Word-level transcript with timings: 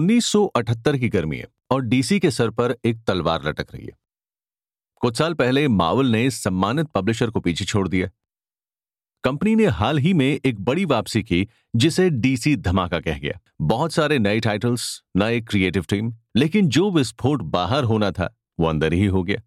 1978 0.00 0.98
की 0.98 1.08
गर्मी 1.08 1.36
है 1.36 1.46
और 1.70 1.82
डीसी 1.82 2.20
के 2.20 2.30
सर 2.30 2.50
पर 2.50 2.76
एक 2.84 3.02
तलवार 3.06 3.48
लटक 3.48 3.66
रही 3.74 3.86
है। 3.86 3.98
कुछ 5.00 5.18
साल 5.18 5.34
पहले 5.34 5.68
मावल 5.68 6.06
ने 6.06 6.30
सम्मानित 6.30 6.86
पब्लिशर 6.86 7.30
को 7.30 7.40
पीछे 7.40 7.64
छोड़ 7.64 7.88
दिया। 7.88 8.08
कंपनी 9.24 9.54
ने 9.54 9.66
हाल 9.66 9.98
ही 9.98 10.14
में 10.14 10.40
एक 10.44 10.60
बड़ी 10.60 10.84
वापसी 10.84 11.22
की, 11.22 11.48
जिसे 11.76 12.10
डीसी 12.10 12.56
धमाका 12.56 13.00
कह 13.00 13.18
गया। 13.18 13.40
बहुत 13.60 13.92
सारे 13.92 14.18
नए 14.18 14.40
टाइटल्स 14.40 15.02
नए 15.16 15.40
क्रिएटिव 15.40 15.84
टीम 15.88 16.14
लेकिन 16.36 16.68
जो 16.68 16.90
विस्फोट 16.90 17.42
बाहर 17.42 17.84
होना 17.84 18.10
था, 18.10 18.36
वो 18.60 18.66
अंदर 18.66 18.92
ही 18.92 19.06
हो 19.06 19.22
गया। 19.22 19.42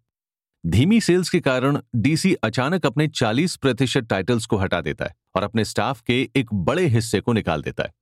धीमी 0.66 1.00
सेल्स 1.00 1.30
के 1.30 1.40
कारण 1.40 1.78
डीसी 1.96 2.34
अचानक 2.34 2.86
अपने 2.86 3.08
40 3.08 3.56
प्रतिशत 3.56 4.00
टाइटल्स 4.00 4.46
को 4.46 4.56
हटा 4.56 4.80
देता 4.80 5.04
है 5.04 5.14
और 5.34 5.42
अपने 5.42 5.64
स्टाफ 5.64 6.00
के 6.00 6.30
एक 6.36 6.54
बड़े 6.54 6.86
हिस्से 6.86 7.20
को 7.20 7.32
निकाल 7.32 7.62
देता 7.62 7.82
है। 7.82 7.92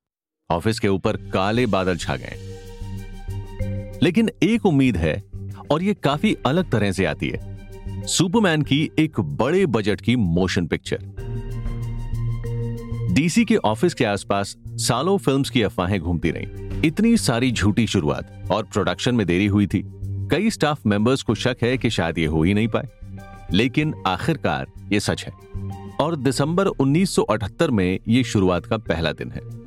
ऑफ़िस 0.52 0.78
के 0.78 0.88
ऊपर 0.88 1.16
काले 1.16 1.66
बादल 1.66 1.96
छा 1.96 2.16
गए। 2.16 2.58
लेकिन 4.02 4.30
एक 4.42 4.66
उम्मीद 4.66 4.96
है, 4.96 5.22
और 5.70 5.82
ये 5.82 5.94
काफ़ी 5.94 6.36
अलग 6.46 6.70
तरह 6.70 6.92
से 6.92 7.04
आती 7.04 7.28
है, 7.28 7.58
सुपरमैन 8.06 8.62
की 8.62 8.90
एक 8.98 9.20
बड़े 9.20 9.66
बजट 9.66 10.00
की 10.00 10.16
मोशन 10.16 10.66
पिक्चर। 10.66 10.98
डीसी 13.12 13.44
के 13.44 13.56
ऑफ़िस 13.56 13.94
के 13.94 14.04
आसपास 14.04 14.56
सालों 14.68 15.18
फिल्म्स 15.18 15.50
की 15.50 15.62
अफवाहें 15.62 16.00
घूमती 16.00 16.30
रहीं। 16.30 16.82
इतनी 16.84 17.16
सारी 17.16 17.52
झूठी 17.52 17.86
शुरुआत 17.86 18.48
और 18.50 18.62
प्रोडक्शन 18.62 19.14
में 19.14 19.26
देरी 19.26 19.46
हुई 19.46 19.66
थी। 19.66 19.84
कई 20.04 20.50
स्टाफ 20.50 20.86
मेंबर्स 20.86 21.22
को 21.22 21.34
शक 21.34 21.56
है 21.62 21.78
कि 21.78 21.90
शायद 21.90 22.18
ये 22.18 22.26
हो 22.26 22.42
ही 22.42 22.54
नहीं 22.54 22.68
पाए। 22.68 22.88
लेकिन 23.52 23.94
आखिरकार 24.06 24.66
ये 24.92 25.00
सच 25.00 25.24
है। 25.24 25.32
और 26.00 26.16
दिसंबर 26.16 26.66
1978 26.66 27.70
में 27.70 27.98
ये 28.08 28.24
शुरुआत 28.24 28.66
का 28.66 28.76
पहला 28.76 29.12
दिन 29.12 29.30
है। 29.30 29.62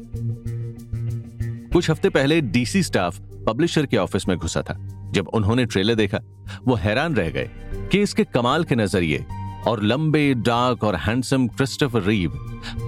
कुछ 1.76 1.90
हफ़्ते 1.90 2.10
पहले 2.10 2.40
डीसी 2.42 2.82
स्टाफ 2.84 3.18
पब्लिशर 3.48 3.86
के 3.86 3.98
ऑफ़िस 3.98 4.28
में 4.28 4.38
घुसा 4.38 4.62
था। 4.62 4.76
जब 5.14 5.28
उन्होंने 5.28 5.66
ट्रेलर 5.66 5.96
देखा, 5.96 6.20
वो 6.64 6.76
हैरान 6.76 7.16
रह 7.16 7.30
गए 7.30 7.50
कि 7.92 8.00
इसके 8.02 8.24
कमाल 8.24 8.64
के 8.64 8.76
नज़रिए 8.76 9.26
और 9.68 9.82
लंबे, 9.84 10.34
डार्क 10.34 10.84
और 10.84 10.96
हैंडसम 10.96 11.48
क्रिस्टोफर 11.48 12.02
रीव 12.02 12.38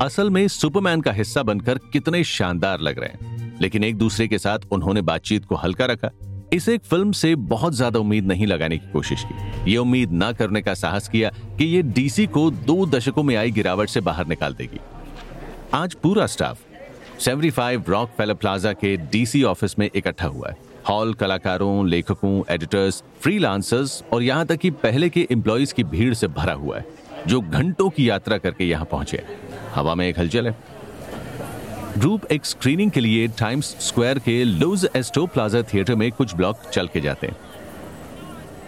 असल 0.01 0.29
में 0.29 0.47
सुपरमैन 0.47 1.01
का 1.01 1.11
हिस्सा 1.11 1.43
बनकर 1.43 1.77
कितने 1.93 2.23
शानदार 2.23 2.79
लग 2.79 2.99
रहे 2.99 3.09
हैं। 3.09 3.59
लेकिन 3.61 3.83
एक 3.83 3.97
दूसरे 3.97 4.27
के 4.27 4.37
साथ 4.37 4.59
उन्होंने 4.71 5.01
बातचीत 5.01 5.45
को 5.45 5.55
हल्का 5.55 5.85
रखा। 5.85 6.11
इस 6.53 6.69
एक 6.69 6.85
फ़िल्म 6.85 7.11
से 7.11 7.35
बहुत 7.35 7.73
ज़्यादा 7.73 7.99
उम्मीद 7.99 8.27
नहीं 8.27 8.47
लगाने 8.47 8.77
की 8.77 8.91
कोशिश 8.91 9.23
की। 9.23 9.71
ये 9.71 9.77
उम्मीद 9.77 10.11
ना 10.11 10.31
करने 10.31 10.61
का 10.61 10.73
साहस 10.73 11.07
किया 11.07 11.29
कि 11.57 11.65
ये 11.65 11.81
डीसी 11.81 12.27
को 12.27 12.49
दो 12.51 12.85
दशकों 12.85 13.23
में 13.23 13.35
आई 13.35 13.51
गिरावट 13.51 13.89
से 13.89 14.01
बाहर 14.01 14.27
निकाल 14.27 14.53
देगी। 14.53 14.79
आज 15.73 15.93
पूरा 15.93 16.27
स्टाफ 16.27 16.65
75 17.19 17.89
रॉक 17.89 18.09
फेलर 18.09 18.33
प्लाजा 18.33 18.71
के 18.73 18.95
डीसी 19.11 19.41
ऑफ़िस 19.43 19.77
में 19.79 19.89
इकट्ठा 19.95 20.27
हुआ 20.27 20.49
है। 20.49 20.57
हॉल 20.89 21.13
कलाकारों, 21.13 21.87
लेखकों 21.87 22.41
एडिटर्स 22.49 23.03
फ्रीलांसर्स 23.21 24.03
और 24.13 24.23
यहाँ 24.23 24.45
तक 24.45 24.57
कि 24.57 24.69
पहले 24.71 25.09
के 25.09 25.27
एम्प्लॉयज़ 25.31 25.73
की 25.73 25.83
भीड़ 25.83 26.13
से 26.13 26.27
भरा 26.27 26.53
हुआ 26.53 26.77
है, 26.77 26.85
जो 27.27 27.41
घंटों 27.41 27.89
की 27.89 28.09
यात्रा 28.09 28.37
करके 28.37 28.65
यहाँ 28.65 28.85
पहुँचे 28.85 29.23
हवा 29.75 29.95
में 29.95 30.07
एक 30.07 30.19
हलचल 30.19 30.47
है। 30.47 30.55
ग्रुप 31.97 32.25
एक 32.31 32.45
स्क्रीनिंग 32.45 32.91
के 32.91 32.99
लिए 32.99 33.27
टाइम्स 33.27 33.75
स्क्वायर 33.79 34.19
के 34.19 34.43
लूज 34.43 34.87
एस्टो 34.95 35.25
प्लाजा 35.25 35.61
थिएटर 35.63 35.95
में 35.95 36.11
कुछ 36.11 36.35
ब्लॉक 36.35 36.69
चल 36.73 36.87
के 36.87 37.01
जाते 37.01 37.27
हैं। 37.27 37.37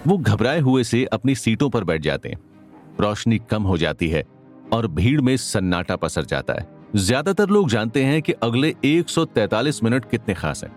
वो 0.07 0.17
घबराए 0.17 0.59
हुए 0.59 0.83
से 0.83 1.05
अपनी 1.05 1.35
सीटों 1.35 1.69
पर 1.69 1.83
बैठ 1.83 2.01
जाते 2.01 2.29
हैं। 2.29 2.39
रोशनी 2.99 3.39
कम 3.51 3.63
हो 3.63 3.77
जाती 3.77 4.09
है 4.09 4.23
और 4.73 4.87
भीड़ 4.87 5.21
में 5.21 5.35
सन्नाटा 5.37 5.95
पसर 5.95 6.25
जाता 6.25 6.53
है। 6.53 6.78
ज़्यादातर 6.95 7.49
लोग 7.49 7.69
जानते 7.69 8.03
हैं 8.03 8.21
कि 8.21 8.33
अगले 8.33 8.73
143 8.85 9.83
मिनट 9.83 10.05
कितने 10.11 10.33
खास 10.33 10.63
हैं। 10.63 10.71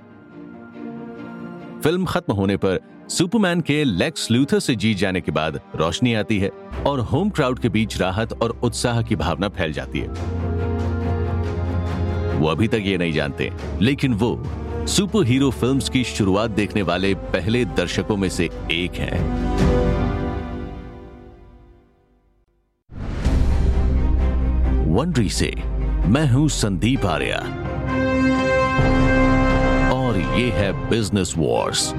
फ़िल्म 1.80 2.04
खत्म 2.04 2.32
होने 2.32 2.56
पर 2.56 2.78
सुपरमैन 3.08 3.60
के 3.60 3.82
लेक्स 3.84 4.30
लूथर 4.30 4.58
से 4.58 4.74
जीत 4.74 4.96
जाने 4.96 5.20
के 5.20 5.32
बाद 5.32 5.60
रोशनी 5.76 6.14
आती 6.14 6.38
है 6.38 6.50
और 6.86 7.00
होम 7.02 7.30
क्राउड 7.30 7.58
के 7.58 7.68
बीच 7.68 7.98
राहत 8.00 8.32
और 8.32 8.58
उत्साह 8.64 9.02
की 9.02 9.16
भावना 9.16 9.48
फैल 9.48 9.72
जाती 9.72 9.98
है। 9.98 10.08
वो 12.38 12.48
अभी 12.48 12.68
तक 12.68 12.82
ये 12.84 12.98
नहीं 12.98 13.12
जानते, 13.12 13.50
लेकिन 13.80 14.14
वो 14.14 14.42
सुपर 14.88 15.26
हीरो 15.26 15.50
फिल्म्स 15.50 15.88
की 15.88 16.04
शुरुआत 16.04 16.50
देखने 16.50 16.82
वाले 16.82 17.14
पहले 17.14 17.64
दर्शकों 17.64 18.16
में 18.16 18.28
से 18.28 18.50
एक 18.70 18.94
हैं। 18.94 19.20
वनरी 24.88 25.28
से 25.30 25.52
मैं 26.06 26.26
हूँ 26.30 26.48
संदीप 26.48 27.04
आर्या। 27.06 27.38
और 29.92 30.18
ये 30.18 30.50
है 30.50 30.72
बिज़नेस 30.90 31.34
वॉर्स 31.38 31.92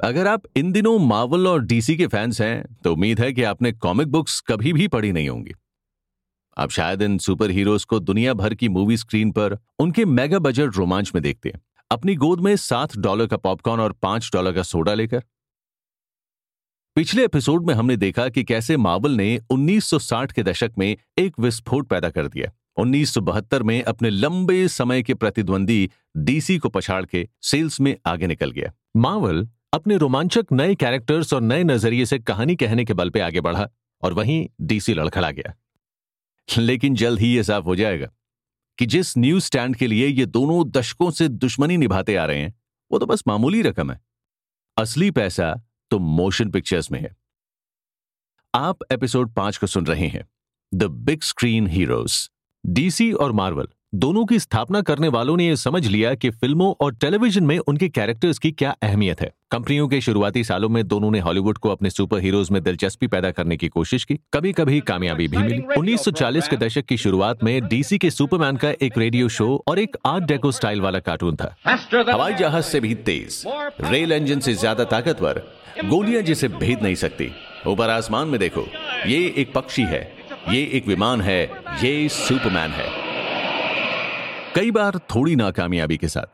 अगर 0.00 0.26
आप 0.26 0.42
इन 0.56 0.70
दिनों 0.72 0.98
मावल 0.98 1.46
और 1.46 1.64
डीसी 1.64 1.96
के 1.96 2.06
फैंस 2.06 2.40
हैं 2.40 2.64
तो 2.84 2.92
उम्मीद 2.92 3.20
है 3.20 3.32
कि 3.32 3.42
आपने 3.42 3.72
कॉमिक 3.72 4.08
बुक्स 4.08 4.40
कभी 4.40 4.72
भी 4.72 4.88
पढ़ी 4.88 5.12
नहीं 5.12 5.28
होंगी। 5.28 5.54
आप 6.58 6.70
शायद 6.70 7.02
इन 7.02 7.18
सुपर 7.18 7.50
हीरोज 7.50 7.84
को 7.84 8.00
दुनिया 8.00 8.34
भर 8.34 8.54
की 8.54 8.68
मूवी 8.68 8.96
स्क्रीन 8.96 9.32
पर 9.32 9.58
उनके 9.78 10.04
मेगा 10.04 10.38
बजट 10.38 10.76
रोमांच 10.76 11.12
में 11.14 11.22
देखते 11.22 11.48
हैं। 11.48 11.60
अपनी 11.90 12.14
गोद 12.14 12.40
में 12.40 12.56
सात 12.56 12.96
डॉलर 12.96 13.26
का 13.26 13.36
पॉपकॉर्न 13.36 13.80
और 13.80 13.92
पाँच 13.92 14.30
डॉलर 14.32 14.52
का 14.52 14.62
सोडा 14.62 14.94
लेकर। 14.94 15.22
पिछले 16.94 17.24
एपिसोड 17.24 17.66
में 17.66 17.74
हमने 17.74 17.96
देखा 17.96 18.28
कि 18.28 18.44
कैसे 18.44 18.76
मावल 18.76 19.10
ने 19.10 19.40
1960 19.50 20.32
के 20.32 20.42
दशक 20.42 20.72
में 20.78 20.96
एक 21.18 21.34
विस्फोट 21.38 21.88
पैदा 21.88 22.10
कर 22.10 22.28
दिया। 22.28 22.52
1972 22.76 23.62
में 23.62 23.82
अपने 23.82 24.10
लंबे 24.10 24.68
समय 24.68 25.02
के 25.02 25.14
प्रतिद्वंदी 25.14 25.90
डीसी 26.16 26.58
को 26.58 26.68
पछाड़ 26.68 27.04
के 27.04 27.28
सेल्स 27.42 27.80
में 27.80 27.96
आगे 28.06 28.26
निकल 28.26 28.50
गया। 28.50 28.72
मावल 28.96 29.48
अपने 29.72 29.96
रोमांचक 29.96 30.46
नए 30.52 30.74
कैरेक्टर्स 30.74 31.32
और 31.32 31.40
नए 31.40 31.64
नज़रिए 31.64 32.06
से 32.06 32.18
कहानी 32.18 32.56
कहने 32.56 32.84
के 32.84 32.94
बल 32.94 33.10
पे 33.10 33.20
आगे 33.20 33.40
बढ़ा 33.40 33.68
और 34.02 34.12
वहीं 34.12 34.48
डीसी 34.60 34.94
लड़खड़ा 34.94 35.30
गया। 35.30 35.54
लेकिन 36.58 36.94
जल्द 36.94 37.20
ही 37.20 37.36
यह 37.36 37.42
साफ़ 37.42 37.64
हो 37.64 37.76
जाएगा 37.76 38.10
कि 38.78 38.86
जिस 38.86 39.18
न्यूज़ 39.18 39.44
स्टैंड 39.44 39.76
के 39.76 39.86
लिए 39.86 40.06
ये 40.06 40.26
दोनों 40.26 40.70
दशकों 40.70 41.10
से 41.10 41.28
दुश्मनी 41.28 41.76
निभाते 41.76 42.16
आ 42.16 42.24
रहे 42.24 42.38
हैं, 42.38 42.54
वो 42.92 42.98
तो 42.98 43.06
बस 43.06 43.22
मामूली 43.28 43.62
रकम 43.62 43.90
है। 43.90 44.00
असली 44.76 45.10
पैसा 45.10 45.62
तो 45.90 45.98
मोशन 45.98 46.50
पिक्चर्स 46.50 46.92
में 46.92 47.00
है। 47.00 47.16
आप 48.54 48.78
एपिसोड 48.92 49.34
पाँच 49.34 49.56
को 49.56 49.66
सुन 49.66 49.86
रहे 49.86 50.06
हैं, 50.06 50.28
the 50.74 50.84
big 50.84 51.22
screen 51.22 51.66
heroes, 51.66 52.30
DC 52.66 53.12
और 53.12 53.32
मार्वल। 53.32 53.68
दोनों 53.96 54.24
की 54.26 54.38
स्थापना 54.38 54.80
करने 54.80 55.08
वालों 55.08 55.36
ने 55.36 55.46
यह 55.46 55.54
समझ 55.54 55.86
लिया 55.86 56.14
कि 56.14 56.30
फ़िल्मों 56.30 56.72
और 56.80 56.94
टेलीविज़न 56.94 57.44
में 57.44 57.58
उनके 57.58 57.88
कैरेक्टर्स 57.88 58.38
की 58.38 58.50
क्या 58.52 58.74
अहमियत 58.82 59.20
है। 59.20 59.30
कंपनियों 59.50 59.86
के 59.88 60.00
शुरुआती 60.00 60.42
सालों 60.44 60.68
में 60.68 60.86
दोनों 60.88 61.10
ने 61.10 61.20
हॉलीवुड 61.20 61.58
को 61.58 61.70
अपने 61.70 61.90
सुपर 61.90 62.20
हीरोज 62.20 62.50
में 62.50 62.62
दिलचस्पी 62.62 63.06
पैदा 63.06 63.30
करने 63.30 63.56
की 63.56 63.68
कोशिश 63.68 64.04
की। 64.04 64.18
कभी 64.34 64.52
कभी 64.52 64.80
कामयाबी 64.80 65.28
भी 65.28 65.36
मिली। 65.36 65.60
1940 65.76 66.48
के 66.48 66.56
दशक 66.56 66.84
की 66.84 66.96
शुरुआत 66.96 67.44
में 67.44 67.68
डीसी 67.68 67.98
के 67.98 68.10
सुपरमैन 68.10 68.56
का 68.56 68.72
एक 68.80 68.98
रेडियो 68.98 69.28
शो 69.28 69.48
और 69.68 69.78
एक 69.78 69.96
आर्ट 70.06 70.24
डेको 70.24 70.52
स्टाइल 70.52 70.80
वाला 70.80 70.98
कार्टून 70.98 71.36
था। 71.36 71.54
हवाई 72.10 72.34
जहाज़ 72.34 72.64
से 72.64 72.80
भी 72.80 72.94
तेज, 73.08 73.42
रेल 73.82 74.12
इंजन 74.12 74.40
से 74.40 74.54
ज़्यादा 74.56 74.84
ताकतवर, 74.84 75.42
गोलियाँ 75.84 76.22
जिसे 76.22 76.48
भेद 76.58 76.82
नहीं 76.82 76.94
सकती। 76.96 77.30
ऊपर 77.66 77.90
आसमान 77.90 78.28
में 78.28 78.38
देखो, 78.40 78.66
ये 79.06 79.34
एक 79.36 79.52
पक्षी 79.54 79.82
है, 79.84 80.02
ये 80.50 80.62
एक 80.72 80.86
विमान 80.86 81.20
है, 81.20 81.42
ये 81.82 82.08
सुपरमैन 82.10 82.70
है। 82.72 83.05
कई 84.56 84.70
बार 84.70 84.98
थोड़ी 84.98 85.34
नाकामयाबी 85.36 85.96
के 85.96 86.08
साथ। 86.08 86.26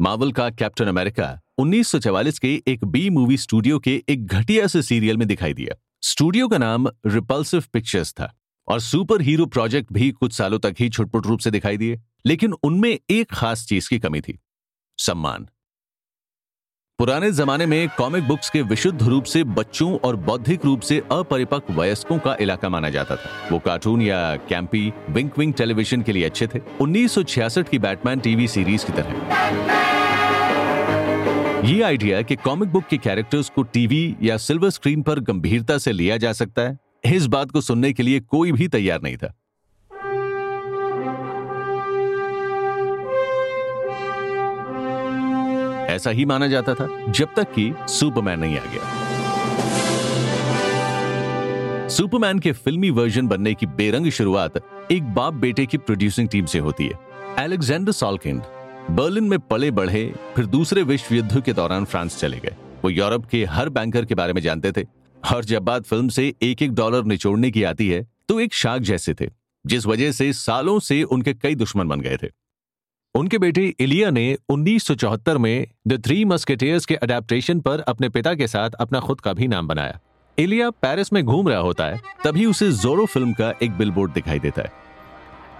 मावल 0.00 0.32
का 0.32 0.48
कैप्टन 0.50 0.84
अमेरिका 0.84 1.40
1944 1.58 2.38
के 2.38 2.52
एक 2.66 2.84
बी 2.84 3.10
मूवी 3.10 3.36
स्टूडियो 3.36 3.78
के 3.78 4.02
एक 4.08 4.26
घटिया 4.26 4.66
से 4.66 4.82
सीरियल 4.82 5.16
में 5.16 5.26
दिखाई 5.28 5.54
दिया। 5.54 5.74
स्टूडियो 6.02 6.48
का 6.48 6.58
नाम 6.58 6.86
रिपल्सिव 7.06 7.64
पिक्चर्स 7.72 8.12
था 8.12 8.32
और 8.68 8.80
सुपर 8.80 9.22
हीरो 9.22 9.46
प्रोजेक्ट 9.46 9.92
भी 9.92 10.10
कुछ 10.10 10.32
सालों 10.32 10.58
तक 10.58 10.74
ही 10.78 10.88
छुटपुट 10.88 11.26
रूप 11.26 11.40
से 11.40 11.50
दिखाई 11.50 11.76
दिए, 11.76 12.00
लेकिन 12.26 12.52
उनमें 12.52 12.98
एक 13.10 13.32
खास 13.32 13.66
चीज़ 13.66 13.88
की 13.88 13.98
कमी 13.98 14.20
थी, 14.20 14.38
सम्मान। 14.98 15.48
पुराने 16.98 17.30
जमाने 17.32 17.66
में 17.66 17.88
कॉमिक 17.88 18.24
बुक्स 18.28 18.48
के 18.50 18.60
विशुद्ध 18.62 19.02
रूप 19.02 19.24
से 19.24 19.42
बच्चों 19.44 19.98
और 19.98 20.16
बौद्धिक 20.16 20.64
रूप 20.64 20.80
से 20.80 20.96
अपरिपक्व 21.12 21.74
वयस्कों 21.74 22.18
का 22.18 22.36
इलाका 22.40 22.68
माना 22.68 22.88
जाता 22.88 23.16
था। 23.16 23.30
वो 23.52 23.58
कार्टून 23.58 24.02
या 24.02 24.36
कैंपी 24.48 24.92
विंक 25.10 25.38
विंक 25.38 25.54
टेलीविज़न 25.56 26.02
के 26.02 26.12
लिए 26.12 26.24
अच्छे 26.24 26.46
थे। 26.46 26.60
1966 26.80 27.68
की 27.68 27.78
बैटमैन 27.78 28.20
टीवी 28.20 28.48
सीरीज़ 28.48 28.86
की 28.86 28.92
तरह। 28.92 29.10
ये 31.64 31.82
आइडिया 31.82 32.22
कि 32.22 32.36
कॉमिक 32.36 32.68
बुक 32.68 32.84
के 32.90 32.96
कैरेक्टर्स 32.96 33.48
को 33.48 33.62
टीवी 33.62 34.16
या 34.22 34.36
सिल्वर 34.36 34.70
स्क्रीन 34.70 35.02
पर 35.02 35.20
गंभीरता 35.20 35.78
से 35.78 35.92
लिया 35.92 36.16
जा 36.16 36.32
सकता 36.32 36.62
है, 36.62 36.78
इस 37.04 37.26
बात 37.26 37.50
को 37.50 37.60
सुनने 37.60 37.92
के 37.92 38.02
लिए 38.02 38.20
कोई 38.20 38.52
भी 38.52 38.68
तैयार 38.68 39.00
नहीं 39.02 39.16
था। 39.16 39.34
ऐसा 45.98 46.10
ही 46.10 46.24
माना 46.24 46.46
जाता 46.46 46.74
था, 46.74 46.86
जब 47.10 47.28
तक 47.36 47.52
कि 47.52 47.72
सुपरमैन 47.88 48.40
नहीं 48.40 48.58
आ 48.58 48.64
गया। 48.64 48.82
सुपरमैन 51.88 52.38
के 52.38 52.52
फिल्मी 52.54 52.90
वर्जन 52.90 53.26
बनने 53.26 53.54
की 53.54 53.66
बेरंग 53.66 54.10
शुरुआत 54.10 54.60
एक 54.92 55.02
बाप 55.14 55.34
बेटे 55.36 55.66
की 55.66 55.78
प्रोड्यूसिंग 55.78 56.28
टीम 56.28 56.46
से 56.46 56.58
होती 56.58 56.86
है। 56.86 56.96
एलेक्जेंडर 57.38 57.92
सॉल्किंड 57.92 58.42
बर्लिन 58.90 59.24
में 59.24 59.38
पले 59.40 59.70
बढ़े, 59.70 60.04
फिर 60.36 60.46
दूसरे 60.46 60.82
विश्व 60.82 61.14
युद्ध 61.14 61.40
के 61.40 61.52
दौरान 61.52 61.84
फ्रांस 61.84 62.18
चले 62.18 62.38
गए। 62.38 62.54
वो 62.84 62.90
यूरोप 62.90 63.24
के 63.26 63.44
हर 63.44 63.68
बैंकर 63.68 64.04
के 64.04 64.14
बारे 64.14 64.32
में 64.32 64.40
जानते 64.42 64.72
थे। 64.72 64.84
और 65.22 65.44
जब 65.44 65.62
बात 65.62 65.84
फ़िल्म 65.84 66.08
से 66.08 66.32
एक 66.42 66.62
एक 66.62 66.74
डॉलर 66.74 67.04
निचोड़ने 67.04 67.50
की 67.50 67.62
आती 67.62 67.88
है 67.88 68.06
तो 68.28 68.40
एक 68.40 68.54
शाक 68.54 68.80
जैसे 68.82 69.14
थे, 69.14 69.26
जिस 69.64 69.86
वजह 69.86 70.12
से 70.12 70.32
सालों 70.34 70.78
से 70.80 71.02
उनके 71.04 71.34
कई 71.34 71.54
दुश्मन 71.54 71.88
बन 71.88 72.00
गए 72.00 72.16
थे। 72.22 72.28
उनके 73.18 73.38
बेटे 73.38 73.62
इलिया 73.80 74.10
ने 74.10 74.36
1974 74.50 75.38
में 75.38 75.66
द 75.88 76.00
थ्री 76.04 76.24
मस्केटियर्स 76.24 76.84
के 76.86 76.94
अडेप्टेशन 76.96 77.60
पर 77.60 77.80
अपने 77.82 78.08
पिता 78.08 78.34
के 78.34 78.46
साथ 78.46 78.70
अपना 78.80 79.00
खुद 79.00 79.20
का 79.20 79.32
भी 79.32 79.48
नाम 79.48 79.68
बनाया। 79.68 79.98
इलिया 80.38 80.68
पेरिस 80.72 81.12
में 81.12 81.22
घूम 81.24 81.48
रहा 81.48 81.58
होता 81.58 81.84
है, 81.84 82.00
तभी 82.24 82.44
उसे 82.46 82.70
जोरो 82.72 83.06
फ़िल्म 83.06 83.32
का 83.32 83.52
एक 83.62 83.72
बिलबोर्ड 83.72 84.12
दिखाई 84.12 84.38
देता 84.38 84.62
है। 84.62 84.72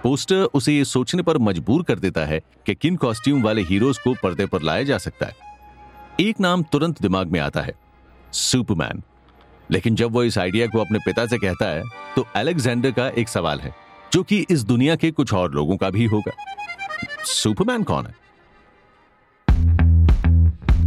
पोस्टर 0.03 0.43
उसे 0.53 0.73
ये 0.73 0.85
सोचने 0.85 1.23
पर 1.23 1.37
मजबूर 1.37 1.83
कर 1.83 1.99
देता 1.99 2.25
है 2.25 2.39
कि 2.65 2.75
किन 2.75 2.95
कॉस्ट्यूम 2.95 3.41
वाले 3.43 3.61
हीरोज 3.61 3.97
को 3.97 4.13
पर्दे 4.23 4.45
पर 4.45 4.61
लाया 4.61 4.83
जा 4.83 4.97
सकता 4.97 5.25
है। 5.25 5.35
एक 6.19 6.39
नाम 6.39 6.63
तुरंत 6.63 7.01
दिमाग 7.01 7.31
में 7.31 7.39
आता 7.39 7.61
है 7.61 7.73
सुपरमैन 8.33 9.03
लेकिन 9.69 9.95
जब 9.95 10.11
वो 10.11 10.23
इस 10.23 10.37
आइडिया 10.37 10.67
को 10.67 10.79
अपने 10.79 10.99
पिता 10.99 11.25
से 11.25 11.37
कहता 11.37 11.69
है 11.69 11.83
तो 12.15 12.25
अलेक्जेंडर 12.35 12.91
का 12.91 13.09
एक 13.09 13.29
सवाल 13.29 13.59
है, 13.59 13.73
जो 14.13 14.23
कि 14.23 14.45
इस 14.49 14.63
दुनिया 14.63 14.95
के 14.95 15.11
कुछ 15.11 15.33
और 15.33 15.53
लोगों 15.53 15.77
का 15.77 15.89
भी 15.89 16.05
होगा। 16.05 16.31
सुपरमैन 17.29 17.83
कौन 17.83 18.05
है? 18.05 18.13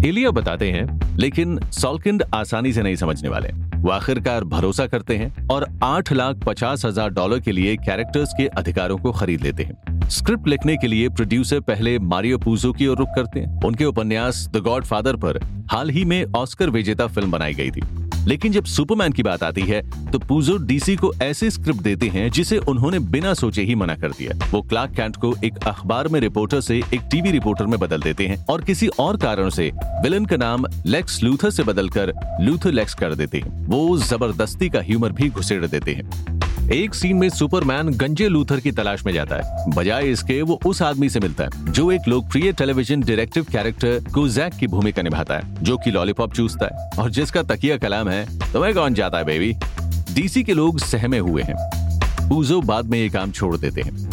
एलिया 0.04 0.30
बताते 0.30 0.70
हैं, 0.70 1.16
लेकिन 1.18 1.58
सॉल्किंड 1.72 2.22
आसानी 2.34 2.72
से 2.72 2.82
नहीं 2.82 2.96
समझने 2.96 3.28
वाले। 3.28 3.48
वो 3.76 3.90
आखिरकार 3.90 4.44
भरोसा 4.44 4.86
करते 4.86 5.16
हैं 5.16 5.46
और 5.48 5.66
आठ 5.82 6.12
लाख 6.12 6.36
पचास 6.46 6.84
हज़ार 6.84 7.10
डॉलर 7.10 7.40
के 7.40 7.52
लिए 7.52 7.76
कैरेक्टर्स 7.76 8.32
के 8.38 8.46
अधिकारों 8.48 8.98
को 8.98 9.12
खरीद 9.12 9.42
लेते 9.42 9.62
हैं। 9.62 10.08
स्क्रिप्ट 10.10 10.48
लिखने 10.48 10.76
के 10.76 10.86
लिए 10.86 11.08
प्रोड्यूसर 11.08 11.60
पहले 11.60 11.98
मारियो 11.98 12.38
पूजो 12.38 12.72
की 12.72 12.86
ओर 12.86 12.98
रुख 12.98 13.08
करते 13.16 13.40
हैं। 13.40 13.60
उनके 13.64 13.84
उपन्यास 13.84 14.46
द 14.54 14.62
गॉड 14.62 14.84
फादर 14.84 15.16
पर 15.16 15.40
हाल 15.70 15.90
ही 15.90 16.04
में 16.04 16.24
ऑस्कर 16.36 16.70
विजेता 16.70 17.06
फ़िल्म 17.06 17.30
बनाई 17.30 17.54
गई 17.54 17.70
थी। 17.70 17.80
लेकिन 18.26 18.52
जब 18.52 18.64
सुपरमैन 18.64 19.12
की 19.12 19.22
बात 19.22 19.42
आती 19.42 19.62
है 19.62 19.80
तो 20.10 20.18
पूजो 20.18 20.56
डीसी 20.58 20.96
को 20.96 21.12
ऐसे 21.22 21.50
स्क्रिप्ट 21.50 21.80
देते 21.82 22.08
हैं 22.08 22.30
जिसे 22.30 22.58
उन्होंने 22.58 22.98
बिना 23.12 23.32
सोचे 23.34 23.62
ही 23.62 23.74
मना 23.74 23.94
कर 23.96 24.10
दिया। 24.10 24.38
वो 24.50 24.60
क्लार्क 24.62 24.94
कैंट 24.96 25.16
को 25.16 25.34
एक 25.44 25.58
अखबार 25.58 26.08
में 26.08 26.18
रिपोर्टर 26.20 26.60
से, 26.60 26.76
एक 26.76 27.08
टीवी 27.10 27.30
रिपोर्टर 27.30 27.66
में 27.66 27.78
बदल 27.80 28.02
देते 28.02 28.26
हैं 28.26 28.44
और 28.50 28.64
किसी 28.64 28.86
और 28.98 29.16
कारण 29.16 29.50
से, 29.50 29.70
विलन 30.02 30.24
का 30.24 30.36
नाम 30.36 30.66
लेक्स 30.86 31.22
लूथर 31.22 31.50
से 31.50 31.62
बदलकर 31.62 32.12
लूथर 32.40 32.72
लेक्स 32.72 32.94
कर 32.94 33.14
देते 33.14 33.38
हैं। 33.38 33.66
वो 33.66 33.96
ज़बरदस्ती 33.98 34.68
का 34.68 34.80
ह्यूमर 34.80 35.12
भी 35.12 35.28
घुसेड़ 35.30 35.64
देते 35.66 35.92
हैं। 35.92 36.10
एक 36.70 36.94
सीन 36.94 37.16
में 37.16 37.28
सुपरमैन 37.28 37.88
गंजे 37.88 38.28
लूथर 38.28 38.60
की 38.60 38.72
तलाश 38.72 39.06
में 39.06 39.12
जाता 39.12 39.36
है। 39.36 39.70
बजाय 39.70 40.10
इसके, 40.10 40.42
वो 40.42 40.60
उस 40.66 40.82
आदमी 40.82 41.08
से 41.08 41.20
मिलता 41.20 41.44
है, 41.44 41.72
जो 41.72 41.92
एक 41.92 42.00
लोकप्रिय 42.08 42.52
टेलीविज़न 42.52 43.00
डायरेक्टिव 43.00 43.46
कैरेक्टर 43.52 44.04
कुजैक 44.14 44.54
की 44.54 44.66
भूमिका 44.66 45.02
निभाता 45.02 45.36
है, 45.36 45.64
जो 45.64 45.76
कि 45.76 45.90
लॉलीपॉप 45.90 46.34
चूसता 46.34 46.66
है। 46.66 47.02
और 47.02 47.10
जिसका 47.10 47.42
तकिया 47.42 47.76
कलाम 47.76 48.08
है, 48.08 48.52
तुम्हें 48.52 48.74
कौन 48.74 48.94
जाता 48.94 49.18
है 49.18 49.24
बेबी 49.24 49.54
डीसी 50.14 50.44
के 50.44 50.52
लोग 50.54 50.78
सहमे 50.78 51.18
हुए 51.18 51.42
हैं। 51.42 51.56
पूजो 52.28 52.60
बाद 52.60 52.84
में 52.84 52.98
ये 52.98 53.08
काम 53.08 53.32
छोड़ 53.32 53.56
देते 53.56 53.82
हैं। 53.82 54.10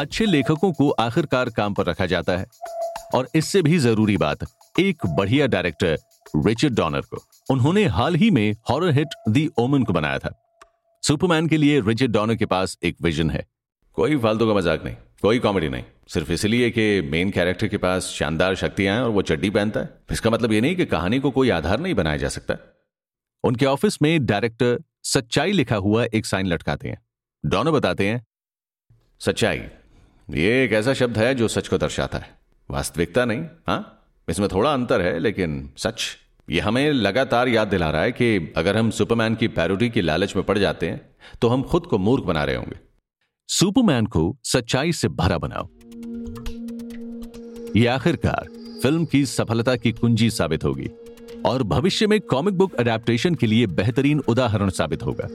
अच्छे 0.00 0.26
लेखकों 0.26 0.72
को 0.72 0.90
आखिरकार 0.90 1.48
काम 1.48 1.74
पर 1.74 1.86
रखा 1.86 2.06
जाता 2.06 2.32
है। 2.32 2.46
और 3.14 3.28
इससे 3.34 3.62
भी 3.62 3.78
ज़रूरी 3.78 4.16
बात, 4.16 4.38
एक 4.80 4.98
बढ़िया 5.06 5.46
डायरेक्टर 5.46 5.98
रिचर्ड 6.36 6.74
डॉनर 6.74 7.00
को। 7.00 7.24
उन्होंने 7.50 7.84
हाल 7.84 8.14
ही 8.14 8.30
में 8.30 8.54
हॉरर 8.70 8.94
हिट 8.94 9.08
दी 9.28 9.50
ओमन 9.58 9.82
को 9.82 9.92
बनाया 9.92 10.18
था। 10.18 10.42
सुपरमैन 11.06 11.46
के 11.46 11.56
लिए 11.56 11.80
रिचर्ड 11.80 12.10
डॉनर 12.12 12.34
के 12.34 12.46
पास 12.46 12.76
एक 12.84 12.96
विजन 13.02 13.28
है। 13.30 13.44
कोई 13.96 14.16
फालतू 14.18 14.46
का 14.46 14.54
मज़ाक 14.54 14.84
नहीं, 14.84 14.94
कोई 15.22 15.38
कॉमेडी 15.38 15.68
नहीं। 15.68 15.84
सिर्फ़ 16.08 16.32
इसलिए 16.32 16.70
कि 16.70 17.00
मेन 17.02 17.30
कैरेक्टर 17.30 17.68
के 17.68 17.76
पास 17.76 18.06
शानदार 18.10 18.54
शक्तियाँ 18.54 18.96
हैं 18.96 19.02
और 19.02 19.10
वो 19.10 19.22
चड्डी 19.22 19.50
पहनता 19.50 19.80
है। 19.80 19.88
इसका 20.12 20.30
मतलब 20.30 20.52
ये 20.52 20.60
नहीं 20.60 20.76
कि 20.76 20.86
कहानी 20.86 21.18
को 21.20 21.30
कोई 21.30 21.50
आधार 21.50 21.80
नहीं 21.80 21.94
बनाया 21.94 22.16
जा 22.16 22.28
सकता। 22.28 22.56
उनके 23.44 23.66
ऑफ़िस 23.66 24.00
में 24.02 24.26
डायरेक्टर 24.26 24.78
सच्चाई 25.04 25.52
लिखा 25.52 25.76
हुआ 25.78 26.04
एक 26.04 26.26
साइन 26.26 26.46
लटकाते 26.46 26.88
हैं। 26.88 27.00
डॉनर 27.44 27.70
बताते 27.70 28.08
हैं, 28.08 28.24
सच्चाई, 29.20 29.62
ये 30.28 30.64
एक 30.64 30.72
ऐसा 30.72 30.94
शब्द 30.94 31.18
है 31.18 31.34
जो 31.34 31.48
सच 31.48 31.68
को 31.68 31.78
दर्शाता 31.78 32.18
है। 32.18 32.36
वास्तविकता 32.68 33.24
नहीं 33.24 33.44
हाँ? 33.68 33.80
इसमें 34.28 34.48
थोड़ा 34.48 34.72
अंतर 34.72 35.00
है, 35.00 35.18
लेकिन 35.18 35.68
सच 35.78 36.16
ये 36.48 36.60
हमें 36.60 36.92
लगातार 36.92 37.48
याद 37.48 37.68
दिला 37.68 37.90
रहा 37.90 38.02
है 38.02 38.12
कि 38.12 38.52
अगर 38.56 38.76
हम 38.76 38.90
सुपरमैन 38.90 39.34
की 39.34 39.48
पैरोडी 39.48 39.88
की 39.90 40.00
लालच 40.00 40.36
में 40.36 40.44
पड़ 40.44 40.58
जाते 40.58 40.88
हैं 40.88 41.00
तो 41.42 41.48
हम 41.48 41.62
खुद 41.62 41.86
को 41.86 41.98
मूर्ख 41.98 42.24
बना 42.24 42.44
रहे 42.44 42.56
होंगे। 42.56 42.78
सुपरमैन 43.48 44.06
को 44.06 44.36
सच्चाई 44.44 44.92
से 44.92 45.08
भरा 45.08 45.38
बनाओ। 45.38 45.68
ये 47.76 47.86
आखिरकार 47.86 48.48
फ़िल्म 48.82 49.04
की 49.04 49.24
सफलता 49.26 49.76
की 49.76 49.92
कुंजी 49.92 50.30
साबित 50.30 50.64
होगी 50.64 50.90
और 51.46 51.62
भविष्य 51.62 52.06
में 52.06 52.20
कॉमिक 52.20 52.54
बुक 52.54 52.74
अडेप्टेशन 52.74 53.34
के 53.34 53.46
लिए 53.46 53.66
बेहतरीन 53.66 54.22
उदाहरण 54.28 54.70
साबित 54.70 55.02
होगा। 55.02 55.28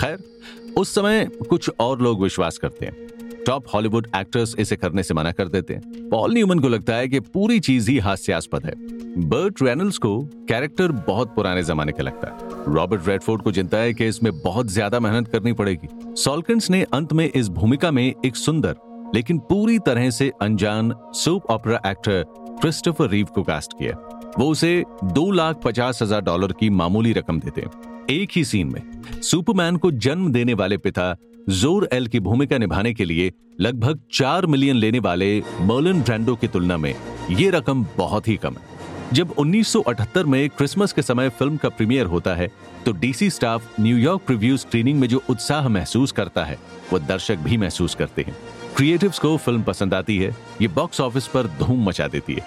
खैर, 0.00 0.18
उस 0.76 0.94
समय 0.94 1.28
कुछ 1.48 1.70
और 1.80 2.02
लोग 2.02 2.22
विश्वास 2.22 2.58
करते 2.58 2.86
हैं। 2.86 3.08
टॉप 3.46 3.74
हॉलीवुड 3.74 4.08
एक्टर्स 4.16 4.54
इसे 4.58 4.76
करने 4.76 5.02
से 5.02 5.14
मना 5.14 5.32
कर 5.32 5.48
देते 5.48 5.74
हैं। 5.74 6.08
पॉल 6.08 6.34
न्यूमन 6.34 6.58
को 6.58 6.68
लगता 6.68 6.94
है 6.94 7.08
कि 7.08 7.20
पूरी 7.20 7.60
चीज़ 7.60 7.90
ही 7.90 7.98
हास्यास्पद 7.98 8.66
है। 8.66 8.99
बर्ट 9.18 9.62
रेनल्स 9.62 9.96
को 9.98 10.18
कैरेक्टर 10.48 10.92
बहुत 11.06 11.34
पुराने 11.34 11.62
जमाने 11.62 11.92
का 11.92 12.02
लगता 12.02 12.28
है। 12.28 12.74
रॉबर्ट 12.74 13.08
रेडफोर्ड 13.08 13.42
को 13.42 13.52
चिंता 13.52 13.78
है 13.78 13.94
कि 13.94 14.06
इसमें 14.06 14.32
बहुत 14.42 14.70
ज़्यादा 14.70 15.00
मेहनत 15.00 15.28
करनी 15.28 15.52
पड़ेगी। 15.52 15.88
सॉल्किंस 16.16 16.70
ने 16.70 16.82
अंत 16.94 17.12
में 17.12 17.24
इस 17.26 17.48
भूमिका 17.48 17.90
में 17.90 18.02
एक 18.04 18.36
सुंदर, 18.36 18.76
लेकिन 19.14 19.38
पूरी 19.48 19.78
तरह 19.78 20.08
से 20.10 20.30
अनजान 20.42 20.94
soap 21.14 21.50
opera 21.50 21.80
actor 21.86 22.24
Christopher 22.60 23.08
Reeve 23.08 23.26
को 23.26 23.42
कास्ट 23.42 23.72
किया। 23.72 23.96
वो 24.38 24.48
उसे 24.48 24.82
दो 25.04 25.30
लाख 25.30 25.60
पचास 25.64 26.02
हज़ार 26.02 26.20
डॉलर 26.20 26.52
की 26.52 26.70
मामूली 26.70 27.12
रकम 27.12 27.40
देते 27.40 27.60
हैं। 27.60 28.06
एक 28.10 28.30
ही 28.32 28.44
सीन 28.44 28.72
में 28.72 29.20
सुपरमैन 29.22 29.76
को 29.76 29.90
जन्म 29.90 30.32
देने 30.32 30.54
वाले 30.54 30.76
पिता 30.78 31.14
ज़ोर 31.50 31.88
एल 31.92 32.06
की 32.06 32.20
भूमिका 32.20 32.58
निभाने 32.58 32.92
के 32.94 33.04
लिए 33.04 33.32
लगभग 33.60 34.00
चार 34.12 34.46
मिलियन 34.46 34.76
लेने 34.76 34.98
वाले 34.98 35.38
मर्लिन 35.60 36.02
ब्रैंडो 36.02 36.34
की 36.36 36.48
तुलना 36.48 36.76
में 36.76 36.94
ये 37.30 37.50
रकम 37.50 37.86
बहुत 37.96 38.28
ही 38.28 38.36
कम 38.36 38.54
है। 38.54 38.69
जब 39.12 39.34
1978 39.38 40.24
में 40.24 40.48
क्रिसमस 40.48 40.92
के 40.92 41.02
समय 41.02 41.28
फ़िल्म 41.28 41.56
का 41.56 41.68
प्रीमियर 41.68 42.06
होता 42.06 42.34
है 42.34 42.46
तो 42.84 42.92
DC 42.92 43.30
staff 43.30 43.80
New York 43.80 44.22
preview 44.26 44.56
screening 44.56 45.00
में 45.00 45.08
जो 45.08 45.22
उत्साह 45.30 45.68
महसूस 45.68 46.12
करता 46.12 46.44
है, 46.44 46.58
वो 46.92 46.98
दर्शक 46.98 47.36
भी 47.36 47.56
महसूस 47.56 47.94
करते 47.94 48.22
हैं। 48.22 48.36
क्रिएटिव्स 48.76 49.18
को 49.18 49.36
फ़िल्म 49.36 49.62
पसंद 49.62 49.94
आती 49.94 50.18
है, 50.18 50.34
ये 50.62 50.68
बॉक्स 50.68 51.00
ऑफ़िस 51.00 51.26
पर 51.26 51.46
धूम 51.58 51.84
मचा 51.88 52.06
देती 52.08 52.34
है। 52.34 52.46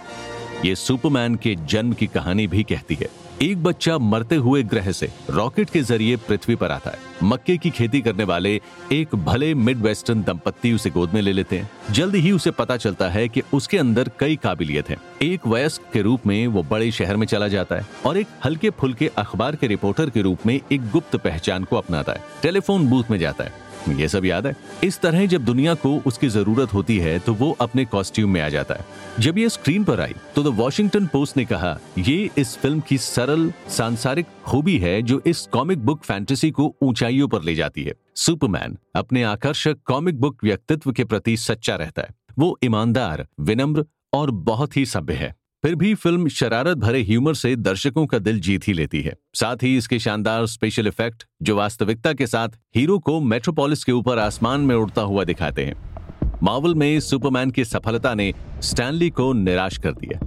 ये 0.65 0.75
सुपरमैन 0.75 1.35
के 1.35 1.55
जन्म 1.55 1.93
की 1.93 2.07
कहानी 2.07 2.47
भी 2.47 2.63
कहती 2.63 2.95
है। 2.95 3.07
एक 3.41 3.63
बच्चा 3.63 3.97
मरते 3.97 4.35
हुए 4.35 4.61
ग्रह 4.63 4.91
से 4.91 5.09
रॉकेट 5.29 5.69
के 5.69 5.81
ज़रिए 5.81 6.15
पृथ्वी 6.17 6.55
पर 6.55 6.71
आता 6.71 6.89
है। 6.89 6.97
मक्के 7.23 7.57
की 7.57 7.69
खेती 7.69 8.01
करने 8.01 8.23
वाले 8.23 8.61
एक 8.91 9.15
भले 9.15 9.53
मिड 9.53 9.77
वेस्टर्न 9.77 10.21
दंपत्ति 10.23 10.71
उसे 10.73 10.89
गोद 10.89 11.13
में 11.13 11.21
ले 11.21 11.33
लेते 11.33 11.57
हैं। 11.57 11.69
जल्द 11.91 12.15
ही 12.15 12.31
उसे 12.31 12.51
पता 12.51 12.77
चलता 12.77 13.09
है 13.09 13.27
कि 13.29 13.41
उसके 13.53 13.77
अंदर 13.77 14.11
कई 14.19 14.35
काबिलियत 14.35 14.89
है। 14.89 14.97
एक 15.21 15.47
वयस्क 15.47 15.81
के 15.93 16.01
रूप 16.01 16.27
में 16.27 16.47
वो 16.47 16.63
बड़े 16.63 16.91
शहर 16.91 17.15
में 17.15 17.27
चला 17.27 17.47
जाता 17.47 17.75
है 17.75 17.87
और 18.05 18.17
एक 18.17 18.27
हल्के 18.45 18.69
फुल्के 18.69 19.11
अखबार 19.17 19.55
के 19.55 19.67
रिपोर्टर 19.67 20.09
के 20.09 20.21
रूप 20.21 20.45
में 20.45 20.59
एक 20.71 20.89
गुप्त 20.91 21.15
पहचान 21.15 21.63
को 21.63 21.75
अपनाता 21.75 22.13
है। 22.13 22.23
टेलीफोन 22.41 22.87
बूथ 22.87 23.03
में 23.11 23.19
जाता 23.19 23.43
है। 23.43 23.62
ये 23.89 24.07
सब 24.07 24.25
याद 24.25 24.47
है। 24.47 24.55
इस 24.83 24.99
तरह 24.99 25.25
जब 25.25 25.45
दुनिया 25.45 25.73
को 25.75 25.95
उसकी 26.05 26.27
ज़रूरत 26.29 26.73
होती 26.73 26.97
है 26.97 27.17
तो 27.19 27.33
वो 27.33 27.51
अपने 27.61 27.85
कॉस्ट्यूम 27.85 28.31
में 28.31 28.39
आ 28.41 28.49
जाता 28.49 28.73
है। 28.73 28.85
जब 29.19 29.37
ये 29.37 29.49
स्क्रीन 29.49 29.83
पर 29.83 29.99
आई 30.01 30.13
तो 30.35 30.43
द 30.43 30.55
वॉशिंगटन 30.55 31.05
पोस्ट 31.05 31.37
ने 31.37 31.45
कहा, 31.45 31.77
ये 31.97 32.29
इस 32.37 32.55
फ़िल्म 32.57 32.79
की 32.79 32.97
सरल, 32.97 33.51
सांसारिक 33.69 34.25
खूबी 34.45 34.77
है, 34.77 35.01
जो 35.01 35.21
इस 35.25 35.47
कॉमिक 35.53 35.85
बुक 35.85 36.03
फैंटेसी 36.03 36.51
को 36.51 36.73
ऊंचाइयों 36.81 37.27
पर 37.27 37.43
ले 37.43 37.55
जाती 37.55 37.83
है। 37.83 37.93
सुपरमैन 38.15 38.77
अपने 38.95 39.23
आकर्षक 39.23 39.77
कॉमिक 39.85 40.19
बुक 40.21 40.43
व्यक्तित्व 40.43 40.91
के 40.91 41.03
प्रति 41.03 41.37
सच्चा 41.37 41.75
रहता 41.75 42.01
है। 42.01 42.15
वो 42.39 42.57
ईमानदार, 42.63 43.25
विनम्र 43.39 43.85
और 44.13 44.31
बहुत 44.31 44.77
ही 44.77 44.85
सभ्य 44.85 45.13
है। 45.13 45.33
फिर 45.63 45.75
भी 45.75 45.93
फ़िल्म 45.93 46.27
शरारत 46.27 46.77
भरे 46.77 47.01
ह्यूमर 47.03 47.33
से 47.33 47.55
दर्शकों 47.55 48.05
का 48.05 48.17
दिल 48.19 48.39
जीत 48.39 48.67
ही 48.67 48.73
लेती 48.73 49.01
है। 49.01 49.13
साथ 49.33 49.63
ही 49.63 49.77
इसके 49.77 49.99
शानदार 49.99 50.45
स्पेशल 50.45 50.87
इफ़ेक्ट 50.87 51.23
जो 51.41 51.55
वास्तविकता 51.55 52.13
के 52.13 52.27
साथ 52.27 52.49
हीरो 52.75 52.97
को 52.99 53.19
मेट्रोपोलिस 53.21 53.83
के 53.83 53.91
ऊपर 53.91 54.19
आसमान 54.19 54.61
में 54.61 54.75
उड़ता 54.75 55.01
हुआ 55.01 55.23
दिखाते 55.23 55.65
हैं। 55.65 56.39
मावल 56.43 56.75
में 56.75 56.99
सुपरमैन 56.99 57.51
की 57.51 57.65
सफलता 57.65 58.13
ने 58.13 58.33
स्टैनली 58.61 59.09
को 59.09 59.31
निराश 59.33 59.77
कर 59.77 59.91
दिया। 59.91 60.19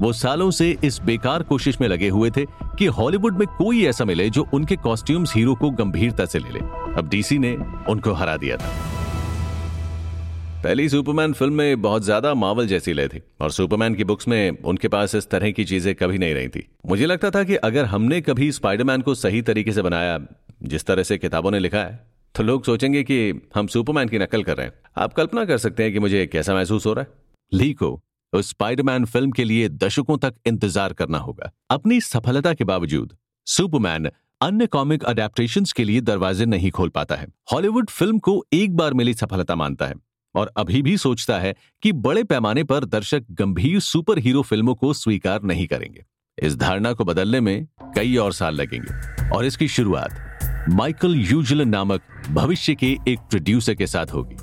वो 0.00 0.12
सालों 0.12 0.50
से 0.50 0.76
इस 0.84 1.00
बेकार 1.02 1.42
कोशिश 1.42 1.80
में 1.80 1.88
लगे 1.88 2.08
हुए 2.08 2.30
थे 2.30 2.44
कि 2.78 2.86
हॉलीवुड 2.86 3.38
में 3.38 3.46
कोई 3.48 3.84
ऐसा 3.84 4.04
मिले 4.04 4.30
जो 4.30 4.46
उनके 4.54 4.76
कॉस्ट्यूम्स 4.76 5.36
हीरो 5.36 5.54
को 5.54 5.70
गंभीरता 5.70 6.24
से 6.24 6.38
ले 6.38 6.50
ले। 6.50 6.60
अब 6.98 7.08
डीसी 7.08 7.38
ने 7.38 7.56
उनको 7.88 8.12
हरा 8.12 8.36
दिया 8.36 8.56
था। 8.56 9.01
पहली 10.64 10.88
सुपरमैन 10.88 11.32
फ़िल्म 11.32 11.54
में 11.54 11.80
बहुत 11.82 12.02
ज़्यादा 12.04 12.32
मावल 12.34 12.66
जैसी 12.66 12.92
लय 12.92 13.08
थी, 13.08 13.20
और 13.40 13.50
सुपरमैन 13.50 13.94
की 13.94 14.04
बुक्स 14.04 14.28
में 14.28 14.58
उनके 14.62 14.88
पास 14.88 15.14
इस 15.14 15.28
तरह 15.30 15.50
की 15.50 15.64
चीज़ें 15.64 15.94
कभी 15.94 16.18
नहीं 16.18 16.34
रही 16.34 16.48
थी। 16.48 16.66
मुझे 16.86 17.06
लगता 17.06 17.30
था 17.30 17.42
कि 17.44 17.56
अगर 17.58 17.84
हमने 17.84 18.20
कभी 18.20 18.50
स्पाइडरमैन 18.52 19.00
को 19.00 19.14
सही 19.14 19.40
तरीके 19.42 19.72
से 19.72 19.82
बनाया, 19.82 20.18
जिस 20.64 20.84
तरह 20.86 21.02
से 21.02 21.18
किताबों 21.18 21.50
ने 21.50 21.58
लिखा 21.58 21.78
है 21.78 22.00
तो 22.34 22.42
लोग 22.42 22.64
सोचेंगे 22.64 23.02
कि 23.02 23.18
हम 23.54 23.66
सुपरमैन 23.66 24.08
की 24.08 24.18
नकल 24.18 24.42
कर 24.42 24.56
रहे 24.56 24.66
हैं। 24.66 24.72
आप 24.98 25.12
कल्पना 25.14 25.44
कर 25.44 25.58
सकते 25.58 25.82
हैं 25.82 25.92
कि 25.92 25.98
मुझे 25.98 26.26
कैसा 26.26 26.54
महसूस 26.54 26.86
हो 26.86 26.92
रहा 26.92 27.04
है। 27.04 27.58
ली 27.58 27.72
को 27.74 27.90
उस 28.32 28.50
स्पाइडरमैन 28.50 29.04
फ़िल्म 29.06 29.30
के 29.30 29.44
लिए 29.44 29.68
दशकों 29.70 30.18
तक 30.18 30.34
इंतज़ार 30.46 30.92
करना 30.92 31.18
होगा। 31.18 31.50
अपनी 31.70 32.00
सफलता 32.02 32.54
के 32.54 32.64
बावजूद, 32.64 33.16
सुपरमैन 33.46 34.10
अन्य 34.40 34.66
कॉमिक 34.68 35.04
अडेप्टेशन 35.06 35.64
के 35.76 35.84
लिए 35.84 36.00
दरवाजे 36.02 36.46
नहीं 36.46 36.70
खोल 36.70 36.88
पाता 36.90 37.16
है। 37.16 37.26
हॉलीवुड 37.52 37.90
फ़िल्म 37.90 38.18
को 38.20 38.42
एक 38.54 38.76
बार 38.76 38.94
मिली 38.94 39.14
सफलता 39.14 39.54
मानता 39.56 39.86
है। 39.86 39.94
और 40.34 40.52
अभी 40.56 40.82
भी 40.82 40.96
सोचता 40.96 41.38
है 41.38 41.54
कि 41.82 41.92
बड़े 41.92 42.24
पैमाने 42.24 42.64
पर 42.64 42.84
दर्शक 42.84 43.24
गंभीर 43.30 43.80
सुपर 43.80 44.18
हीरो 44.18 44.42
फ़िल्मों 44.42 44.74
को 44.74 44.92
स्वीकार 44.92 45.42
नहीं 45.42 45.66
करेंगे। 45.66 46.04
इस 46.42 46.56
धारणा 46.56 46.92
को 46.92 47.04
बदलने 47.04 47.40
में 47.40 47.66
कई 47.82 48.16
और 48.16 48.32
साल 48.32 48.54
लगेंगे। 48.54 49.28
और 49.28 49.44
इसकी 49.44 49.68
शुरुआत 49.68 50.38
माइकल 50.68 51.14
यूजलन 51.14 51.68
नामक 51.68 52.02
भविष्य 52.30 52.74
के 52.74 52.96
एक 53.08 53.18
प्रोड्यूसर 53.18 53.74
के 53.74 53.86
साथ 53.86 54.06
होगी। 54.06 54.36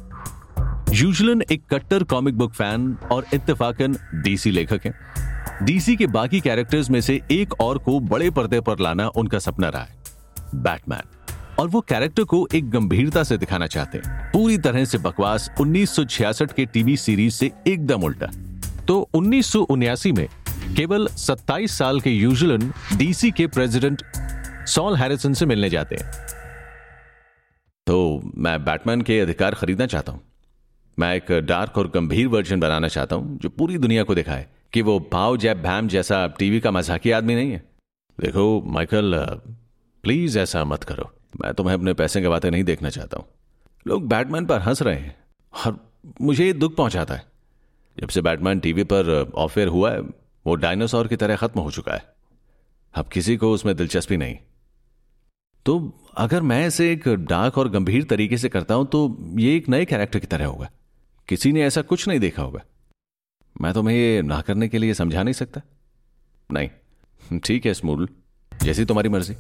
यूजलन 0.98 1.41
एक 1.51 1.65
कट्टर 1.74 2.03
कॉमिक 2.03 2.38
बुक 2.38 2.53
फ़ैन 2.53 2.98
और 3.12 3.25
इत्तेफाकन 3.34 3.96
डीसी 4.13 4.51
लेखक 4.51 4.81
हैं। 4.86 5.65
डीसी 5.65 5.96
के 5.96 6.08
बाकी 6.08 6.39
कैरेक्टर्स 6.39 6.89
में 6.89 7.01
से 7.01 7.22
एक 7.31 7.53
और 7.62 7.77
को 7.77 8.00
बड़े 8.00 8.29
पर्दे 8.29 8.62
पर 8.62 8.79
लाना 8.79 9.08
उनका 9.08 9.39
सपना 9.39 9.69
रहा 9.69 9.84
है। 9.84 9.98
बैटमैन 10.55 11.18
और 11.59 11.67
वो 11.67 11.81
कैरेक्टर 11.81 12.23
को 12.23 12.47
एक 12.55 12.69
गंभीरता 12.69 13.23
से 13.23 13.37
दिखाना 13.37 13.67
चाहते 13.67 13.97
हैं। 13.97 14.31
पूरी 14.31 14.57
तरह 14.57 14.85
से 14.85 14.97
बकवास 14.97 15.49
1966 15.61 16.53
के 16.53 16.65
टीवी 16.65 16.97
सीरीज़ 16.97 17.33
से 17.33 17.51
एकदम 17.67 18.03
उल्टा। 18.03 18.27
तो 18.87 19.09
उन्नीस 19.13 19.55
में 20.07 20.27
केवल 20.77 21.07
27 21.07 21.77
साल 21.77 22.01
के 22.01 22.09
यूजलन 22.09 22.73
डीसी 22.97 23.31
के 23.31 23.47
प्रेसिडेंट 23.47 24.03
सॉल 24.67 24.95
हैरिसन 24.95 25.33
से 25.33 25.45
मिलने 25.45 25.69
जाते 25.69 25.95
हैं। 25.95 26.11
तो 27.87 28.21
मैं 28.37 28.65
बैटमैन 28.65 29.01
के 29.01 29.19
अधिकार 29.19 29.55
खरीदना 29.55 29.85
चाहता 29.85 30.11
हूँ। 30.11 30.21
मैं 30.99 31.15
एक 31.15 31.31
डार्क 31.31 31.77
और 31.77 31.87
गंभीर 31.87 32.27
वर्जन 32.27 32.59
बनाना 32.59 32.87
चाहता 32.87 33.15
हूँ, 33.15 33.39
जो 33.39 33.49
पूरी 33.49 33.77
दुनिया 33.77 34.03
को 34.03 34.15
दिखाए 34.15 34.47
कि 34.73 34.81
वो 34.81 34.99
भाव 35.11 35.37
जैब 35.37 35.57
भैम 35.57 35.87
जैसा 35.87 36.27
टीवी 36.27 36.59
का 36.59 36.71
मजाकी 36.71 37.11
आदमी 37.11 37.35
नहीं 37.35 37.51
है। 37.51 37.63
देखो 38.19 38.63
माइकल 38.65 39.13
प्लीज़ 40.03 40.39
ऐसा 40.39 40.65
मत 40.65 40.83
करो। 40.83 41.11
मैं 41.41 41.53
तुम्हें 41.53 41.74
अपने 41.74 41.93
पैसे 41.93 42.21
गवाते 42.21 42.50
नहीं 42.50 42.63
देखना 42.63 42.89
चाहता 42.89 43.17
हूँ। 43.17 43.25
लोग 43.88 44.07
बैटमैन 44.07 44.45
पर 44.45 44.59
हंस 44.59 44.81
रहे 44.81 44.95
हैं 44.95 45.15
और 45.53 45.93
मुझे 46.21 46.45
ये 46.45 46.53
दुख 46.53 46.75
पहुंचाता 46.75 47.13
है। 47.13 47.25
जब 47.98 48.09
से 48.09 48.21
बैटमैन 48.21 48.59
टीवी 48.59 48.83
पर 48.83 49.31
ऑफेयर 49.36 49.67
हुआ 49.67 49.91
है, 49.91 50.00
वो 50.45 50.55
डायनासोर 50.55 51.07
की 51.07 51.15
तरह 51.15 51.36
खत्म 51.36 51.59
हो 51.59 51.71
चुका 51.71 51.93
है। 51.93 52.05
अब 52.93 53.07
किसी 53.07 53.38
को 53.38 53.51
उसमें 53.51 53.75
दिलचस्पी 53.75 54.17
नहीं। 54.17 54.38
तो 55.65 55.93
अगर 56.17 56.41
मैं 56.41 56.67
इसे 56.67 56.91
एक 56.91 57.07
डार्क 57.07 57.57
और 57.57 57.69
गंभीर 57.69 58.03
तरीके 58.03 58.38
से 58.38 58.50
करता 58.50 58.74
हूँ 58.74 58.88
तो 58.88 59.17
ये 59.36 59.55
एक 59.55 59.69
नए 59.69 59.86
कैरेक्टर 59.86 60.19
की 60.19 60.27
तरह 60.27 60.45
होगा। 60.45 60.69
किसी 61.27 61.51
ने 61.51 61.63
ऐसा 61.63 61.81
कुछ 61.81 62.07
नहीं 62.07 62.19
देखा 62.19 62.43
होगा। 62.43 62.62
मैं 63.62 63.74
तुम्हें 63.74 63.95
ये 63.98 64.21
ना 64.21 64.41
करने 64.41 64.67
के 64.67 64.77
लिए 64.77 64.93
समझा 64.93 65.24
नहीं 65.24 65.33
सकता। 65.33 65.62
नहीं। 66.51 66.69
ठीक 67.39 67.65
है, 67.65 67.74
स्मूल। 67.74 68.07
जैसी 68.63 68.86
तुम्हारी 68.86 69.09
मर्ज़ी। 69.09 69.36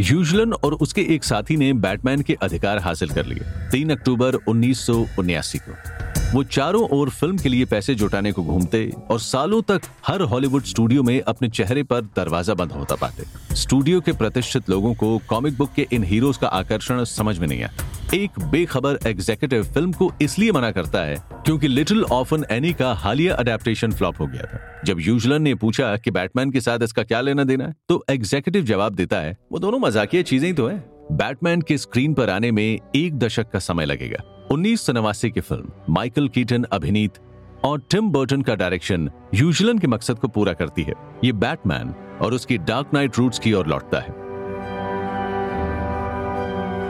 यूजलन 0.00 0.52
और 0.52 0.74
उसके 0.74 1.00
एक 1.00 1.24
साथी 1.24 1.56
ने 1.56 1.72
बैटमैन 1.72 2.22
के 2.22 2.36
अधिकार 2.42 2.78
हासिल 2.78 3.08
कर 3.08 3.26
लिए, 3.26 3.40
तीन 3.70 3.90
अक्टूबर 3.90 4.34
उन्नीस 4.34 4.86
को। 4.88 6.07
वो 6.34 6.42
चारों 6.44 6.82
ओर 6.92 7.10
फ़िल्म 7.10 7.38
के 7.38 7.48
लिए 7.48 7.64
पैसे 7.64 7.94
जुटाने 7.94 8.30
को 8.32 8.42
घूमते 8.42 8.90
और 9.10 9.20
सालों 9.20 9.60
तक 9.62 9.82
हर 10.06 10.22
हॉलीवुड 10.22 10.62
स्टूडियो 10.62 11.02
में 11.02 11.20
अपने 11.22 11.48
चेहरे 11.48 11.82
पर 11.82 12.00
दरवाज़ा 12.16 12.54
बंद 12.54 12.72
होता 12.72 12.94
पाते। 12.94 13.24
स्टूडियो 13.56 14.00
के 14.00 14.12
प्रतिष्ठित 14.12 14.68
लोगों 14.70 14.92
को 14.94 15.16
कॉमिक 15.28 15.56
बुक 15.58 15.72
के 15.76 15.86
इन 15.92 16.04
हीरोज 16.04 16.36
का 16.36 16.48
आकर्षण 16.48 17.02
समझ 17.04 17.38
में 17.38 17.46
नहीं 17.48 17.58
आया। 17.58 17.70
एक 18.14 18.38
बेखबर 18.50 18.98
एग्जीक्यूटिव 19.06 19.64
फ़िल्म 19.64 19.92
को 19.92 20.10
इसलिए 20.22 20.52
मना 20.52 20.70
करता 20.70 21.04
है 21.04 21.16
क्योंकि 21.46 21.68
लिटिल 21.68 22.04
ऑफन 22.04 22.44
एनी 22.50 22.72
का 22.72 22.92
हालिया 22.94 23.34
अडेप्टेशन 23.34 23.92
फ्लॉप 23.92 24.20
हो 24.20 24.26
गया 24.26 24.42
था। 24.44 24.82
जब 24.84 25.00
यूजलन 25.00 25.42
ने 25.42 25.54
पूछा 25.56 25.96
कि 25.96 26.10
बैटमैन 26.10 26.50
के 26.50 26.60
साथ 26.60 26.82
इसका 26.82 27.02
क्या 27.02 27.20
लेना 27.20 27.44
देना 27.44 27.64
है 27.64 27.74
तो 27.88 28.04
एग्जीक्यूटिव 28.10 28.64
जवाब 28.66 28.94
देता 28.94 29.16
है, 29.16 29.36
वो 29.52 29.58
दोनों 29.58 29.78
मजाकिया 29.78 30.22
चीज़ें 30.22 30.48
ही 30.48 30.54
तो 30.54 30.68
है। 30.68 30.82
बैटमैन 31.12 31.60
के 31.62 31.78
स्क्रीन 31.78 32.14
पर 32.14 32.30
आने 32.30 32.50
में 32.52 32.78
एक 32.96 33.18
दशक 33.18 33.50
का 33.50 33.58
समय 33.58 33.86
लगेगा। 33.86 34.24
उन्नीस 34.52 34.86
की 34.90 35.40
फ़िल्म 35.40 35.92
माइकल 35.94 36.28
कीटन, 36.28 36.62
अभिनीत 36.62 37.18
और 37.64 37.80
टिम 37.90 38.10
बर्टन 38.10 38.42
का 38.42 38.54
डायरेक्शन 38.54 39.10
यूजलन 39.34 39.78
के 39.78 39.86
मकसद 39.86 40.18
को 40.18 40.28
पूरा 40.28 40.52
करती 40.52 40.82
है। 40.82 40.94
ये 41.24 41.32
बैटमैन 41.32 41.94
और 42.22 42.34
उसकी 42.34 42.58
डार्क 42.58 42.94
नाइट 42.94 43.18
रूट्स 43.18 43.38
की 43.38 43.52
ओर 43.52 43.66
लौटता 43.66 44.00
है। 44.00 44.12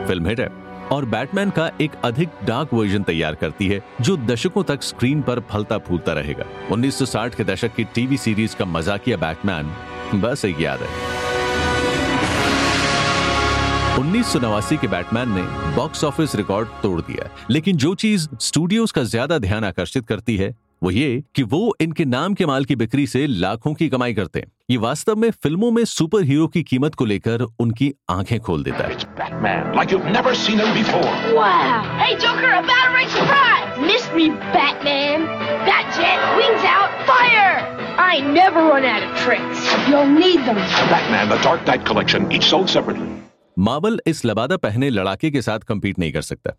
फ़िल्म 0.07 0.27
हिट 0.27 0.41
है 0.41 0.49
और 0.93 1.05
बैटमैन 1.05 1.51
का 1.51 1.71
एक 1.81 1.93
अधिक 2.05 2.29
डार्क 2.45 2.75
वर्जन 2.75 3.03
तैयार 3.03 3.35
करती 3.35 3.69
है, 3.69 3.81
जो 4.01 4.17
दशकों 4.17 4.63
तक 4.63 4.83
स्क्रीन 4.83 5.23
पर 5.23 5.41
फलता 5.41 5.79
फूलता 5.79 6.13
रहेगा। 6.13 6.45
1960 6.71 7.35
के 7.35 7.45
दशक 7.45 7.75
की 7.75 7.85
टीवी 7.85 8.17
सीरीज़ 8.17 8.57
का 8.57 8.65
मजाकिया 8.65 9.17
बैटमैन, 9.17 9.73
बस 10.15 10.45
एक 10.45 10.61
याद 10.61 10.81
है। 10.83 11.28
उन्नीस 13.99 14.27
सौ 14.33 14.39
नवासी 14.39 14.77
के 14.77 14.89
बैटमैन 14.89 15.29
ने 15.35 15.43
बॉक्स 15.77 16.05
ऑफ़िस 16.05 16.35
रिकॉर्ड 16.37 16.69
तोड़ 16.83 17.01
दिया 17.01 17.29
लेकिन 17.51 17.77
जो 17.77 17.95
चीज़ 18.03 18.29
स्टूडियोज 18.41 18.91
का 18.93 19.03
ज़्यादा 19.05 19.39
ध्यान 19.39 19.65
आकर्षित 19.65 20.07
करती 20.07 20.37
है 20.37 20.55
वो 20.83 20.91
ये 20.91 21.23
कि 21.35 21.43
वो 21.43 21.61
इनके 21.81 22.05
नाम 22.05 22.35
के 22.35 22.47
माल 22.47 22.65
की 22.65 22.77
बिक्री 22.77 23.07
से 23.07 23.27
लाखों 23.27 23.73
की 23.75 23.89
कमाई 23.89 24.15
करते 24.15 24.41
हैं 24.41 24.51
ये 24.71 24.77
वास्तव 24.77 25.17
में 25.17 25.31
फ़िल्मों 25.31 25.71
में 25.71 25.85
सुपर 25.85 26.25
हीरो 26.25 26.47
की 26.47 26.63
कीमत 26.63 26.95
को 26.95 27.05
लेकर 27.05 27.43
उनकी 27.61 27.93
आँखें 28.11 28.39
खोल 28.41 28.63
देता 28.65 28.87
है 28.87 28.97
Batman, 29.17 29.75
like 29.75 29.95
wow. 31.35 31.83
hey, 31.99 32.15
Joker, 32.17 32.53
I 38.01 38.21
never 38.33 38.63
run 38.65 38.85
out 38.87 39.03
of 39.03 39.17
tricks. 39.17 39.65
You'll 39.89 40.07
need 40.09 40.47
them. 40.47 40.61
Batman, 40.93 41.29
the 41.29 41.41
Dark 41.43 41.67
Knight 41.67 41.85
collection, 41.85 42.31
each 42.31 42.47
sold 42.47 42.71
separately. 42.71 43.28
Marvel 43.59 43.99
इस 44.07 44.25
लबादा 44.25 44.57
पहने 44.57 44.89
लड़ाके 44.91 45.31
के 45.31 45.41
साथ 45.43 45.61
कंपीट 45.61 45.99
नहीं 45.99 46.13
कर 46.13 46.23
सकता। 46.23 46.51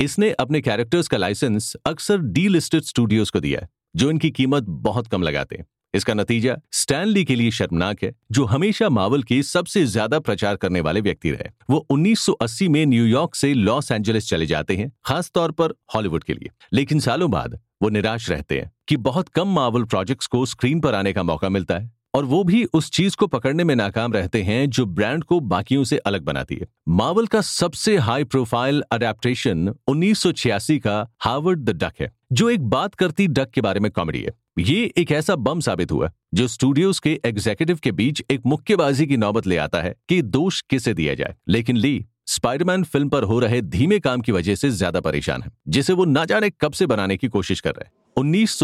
इसने 0.00 0.30
अपने 0.30 0.60
कैरेक्टर्स 0.60 1.08
का 1.08 1.16
लाइसेंस 1.16 1.72
अक्सर 1.86 2.18
डी 2.18 2.46
लिस्टेड 2.48 2.82
स्टूडियोज 2.82 3.30
को 3.30 3.40
दिया 3.40 3.60
है, 3.60 3.68
जो 3.96 4.10
इनकी 4.10 4.30
कीमत 4.30 4.62
बहुत 4.62 5.06
कम 5.06 5.22
लगाते 5.22 5.56
हैं। 5.56 5.66
इसका 5.94 6.14
नतीजा 6.14 6.56
स्टैनली 6.72 7.24
के 7.24 7.34
लिए 7.34 7.50
शर्मनाक 7.50 8.02
है, 8.04 8.12
जो 8.32 8.44
हमेशा 8.44 8.88
मावल 8.88 9.22
के 9.22 9.42
सबसे 9.42 9.84
ज़्यादा 9.86 10.18
प्रचार 10.20 10.56
करने 10.56 10.80
वाले 10.80 11.00
व्यक्ति 11.00 11.30
रहे। 11.30 11.50
वो 11.70 11.86
1980 11.90 12.68
में 12.68 12.84
न्यूयॉर्क 12.86 13.34
से 13.34 13.52
लॉस 13.54 13.92
एंजलिस 13.92 14.28
चले 14.28 14.46
जाते 14.46 14.76
हैं 14.76 14.90
खास 15.04 15.30
तौर 15.30 15.50
पर 15.50 15.74
हॉलीवुड 15.94 16.24
के 16.24 16.34
लिए। 16.34 16.50
लेकिन 16.72 17.00
सालों 17.00 17.30
बाद 17.30 17.58
वो 17.82 17.88
निराश 17.88 18.28
रहते 18.30 18.60
हैं 18.60 18.70
कि 18.88 18.96
बहुत 18.96 19.28
कम 19.28 19.48
मावल 19.48 19.84
प्रोजेक्ट्स 19.84 20.26
को 20.26 20.44
स्क्रीन 20.46 20.80
पर 20.80 20.94
आने 20.94 21.12
का 21.12 21.22
मौका 21.22 21.48
मिलता 21.48 21.78
है। 21.78 21.97
और 22.14 22.24
वो 22.24 22.42
भी 22.44 22.64
उस 22.64 22.90
चीज़ 22.90 23.16
को 23.16 23.26
पकड़ने 23.26 23.64
में 23.64 23.74
नाकाम 23.76 24.12
रहते 24.12 24.42
हैं 24.42 24.68
जो 24.68 24.86
ब्रांड 24.86 25.24
को 25.24 25.38
बाकियों 25.42 25.84
से 25.84 25.96
अलग 25.98 26.22
बनाती 26.22 26.54
है। 26.54 26.66
मार्वल 26.90 27.26
का 27.26 27.40
सबसे 27.40 27.96
हाई 27.98 28.24
प्रोफ़ाइल 28.24 28.82
अडेप्टेशन 28.92 29.72
1986 29.88 30.78
का 30.78 31.06
हार्वर्ड 31.20 31.60
द 31.60 31.76
डक 31.76 32.00
है, 32.00 32.12
जो 32.32 32.50
एक 32.50 32.68
बात 32.68 32.94
करती 32.94 33.26
डक 33.28 33.50
के 33.50 33.60
बारे 33.60 33.80
में 33.80 33.90
कॉमेडी 33.90 34.20
है। 34.20 34.32
ये 34.58 34.92
एक 34.98 35.12
ऐसा 35.12 35.36
बम 35.36 35.60
साबित 35.60 35.92
हुआ 35.92 36.10
जो 36.34 36.46
स्टूडियोज 36.48 36.98
के 36.98 37.18
एग्जीक्यूटिव 37.24 37.78
के 37.82 37.92
बीच 37.92 38.22
एक 38.30 38.46
मुक्केबाजी 38.46 39.06
की 39.06 39.16
नौबत 39.16 39.46
ले 39.46 39.56
आता 39.56 39.82
है 39.82 39.94
कि 40.08 40.20
दोष 40.22 40.60
किसे 40.60 40.94
दिया 40.94 41.14
जाए। 41.14 41.34
लेकिन 41.48 41.76
ली, 41.76 42.04
स्पाइडरमैन 42.26 42.82
फ़िल्म 42.84 43.08
पर 43.08 43.22
हो 43.22 43.38
रहे 43.38 43.60
धीमे 43.62 43.98
काम 43.98 44.20
की 44.20 44.32
वजह 44.32 44.54
से 44.54 44.70
ज़्यादा 44.70 45.00
परेशान 45.00 45.42
है, 45.42 45.50
जिसे 45.68 45.92
वो 45.92 46.04
ना 46.04 46.24
जाने 46.24 46.50
कब 46.50 46.72
से 46.72 46.86
बनाने 46.86 47.16
की 47.16 47.28
कोशिश 47.28 47.60
कर 47.60 47.70
रहे 47.70 47.84
हैं। 47.84 47.92
उन्नीस 48.16 48.62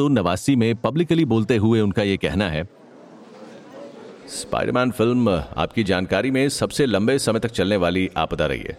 में 0.50 0.74
पब्लिकली 0.76 1.24
बोलते 1.24 1.56
हुए 1.56 1.80
उनका 1.80 2.02
ये 2.02 2.16
कहना 2.16 2.48
है 2.50 2.66
स्पाइडरमैन 4.28 4.90
फ़िल्म 4.90 5.30
आपकी 5.56 5.82
जानकारी 5.84 6.30
में 6.30 6.48
सबसे 6.48 6.84
लंबे 6.86 7.18
समय 7.18 7.40
तक 7.40 7.50
चलने 7.50 7.76
वाली 7.76 8.08
आपदा 8.16 8.46
रही 8.46 8.60
है। 8.60 8.76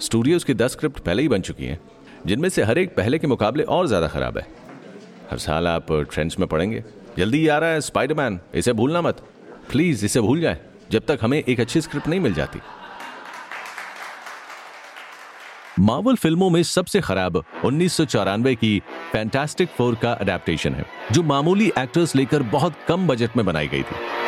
स्टूडियोज 0.00 0.44
की 0.44 0.54
दस 0.54 0.72
स्क्रिप्ट 0.72 0.98
पहले 0.98 1.22
ही 1.22 1.28
बन 1.28 1.40
चुकी 1.40 1.64
हैं, 1.64 1.78
जिनमें 2.26 2.48
से 2.48 2.62
हर 2.62 2.78
एक 2.78 2.94
पहले 2.96 3.18
के 3.18 3.26
मुकाबले 3.26 3.62
और 3.64 3.86
ज़्यादा 3.86 4.08
खराब 4.08 4.38
है। 4.38 4.46
हर 5.30 5.38
साल 5.38 5.68
आप 5.68 5.92
ट्रेंड्स 6.10 6.38
में 6.38 6.48
पढ़ेंगे 6.48 6.82
जल्दी 7.18 7.46
आ 7.48 7.58
रहा 7.58 7.70
है 7.70 7.80
स्पाइडरमैन 7.80 8.38
इसे 8.54 8.72
भूलना 8.72 9.02
मत। 9.02 9.22
प्लीज़ 9.70 10.04
इसे 10.04 10.20
भूल 10.20 10.40
जाए, 10.40 10.60
जब 10.90 11.06
तक 11.08 11.18
हमें 11.22 11.38
एक 11.38 11.60
अच्छी 11.60 11.80
स्क्रिप्ट 11.80 12.08
नहीं 12.08 12.20
मिल 12.20 12.34
जाती। 12.34 12.60
मार्वल 15.80 16.16
फ़िल्मों 16.16 16.50
में 16.50 16.62
सबसे 16.62 17.00
खराब 17.00 17.42
उन्नीस 17.64 17.92
सौ 17.92 18.04
चौरानवे 18.06 18.54
की 18.54 18.78
फैंटास्टिक 19.12 19.68
फोर 19.68 19.94
का 19.94 20.12
अडेप्टेशन 20.14 20.74
है, 20.74 20.84
जो 21.12 21.22
मामूली 21.24 21.72
एक्टर्स 21.78 22.14
लेकर 22.16 22.42
बहुत 22.50 22.74
कम 22.88 23.06
बजट 23.06 23.36
में 23.36 23.46
बनाई 23.46 23.68
गई 23.68 23.82
थी। 23.82 24.22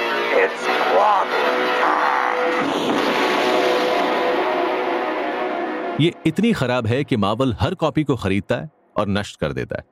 ये 6.00 6.12
इतनी 6.26 6.52
खराब 6.52 6.86
है 6.86 7.02
कि 7.04 7.16
मावल 7.16 7.54
हर 7.60 7.74
कॉपी 7.74 8.02
को 8.04 8.14
खरीदता 8.16 8.56
है 8.56 8.70
और 8.96 9.08
नष्ट 9.08 9.38
कर 9.40 9.52
देता 9.52 9.76
है। 9.76 9.84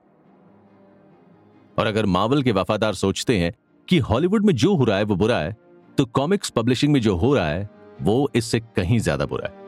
और 1.79 1.87
अगर 1.87 2.07
मावल 2.07 2.43
के 2.43 2.53
वफादार 2.53 2.95
सोचते 2.95 3.39
हैं 3.39 3.53
कि 3.89 3.99
हॉलीवुड 4.01 4.45
में 4.45 4.55
जो 4.55 4.75
हो 4.77 4.85
रहा 4.85 4.99
है 4.99 5.05
वो 5.05 5.17
बुरा 5.17 5.39
है 5.39 5.57
तो 5.99 6.05
कॉमिक्स 6.05 6.51
पब्लिशिंग 6.51 6.93
में 6.93 7.01
जो 7.01 7.15
हो 7.17 7.35
रहा 7.35 7.47
है, 7.47 7.69
वो 8.03 8.31
इससे 8.35 8.61
कहीं 8.77 8.99
ज़्यादा 8.99 9.27
बुरा 9.27 9.49
है। 9.49 9.63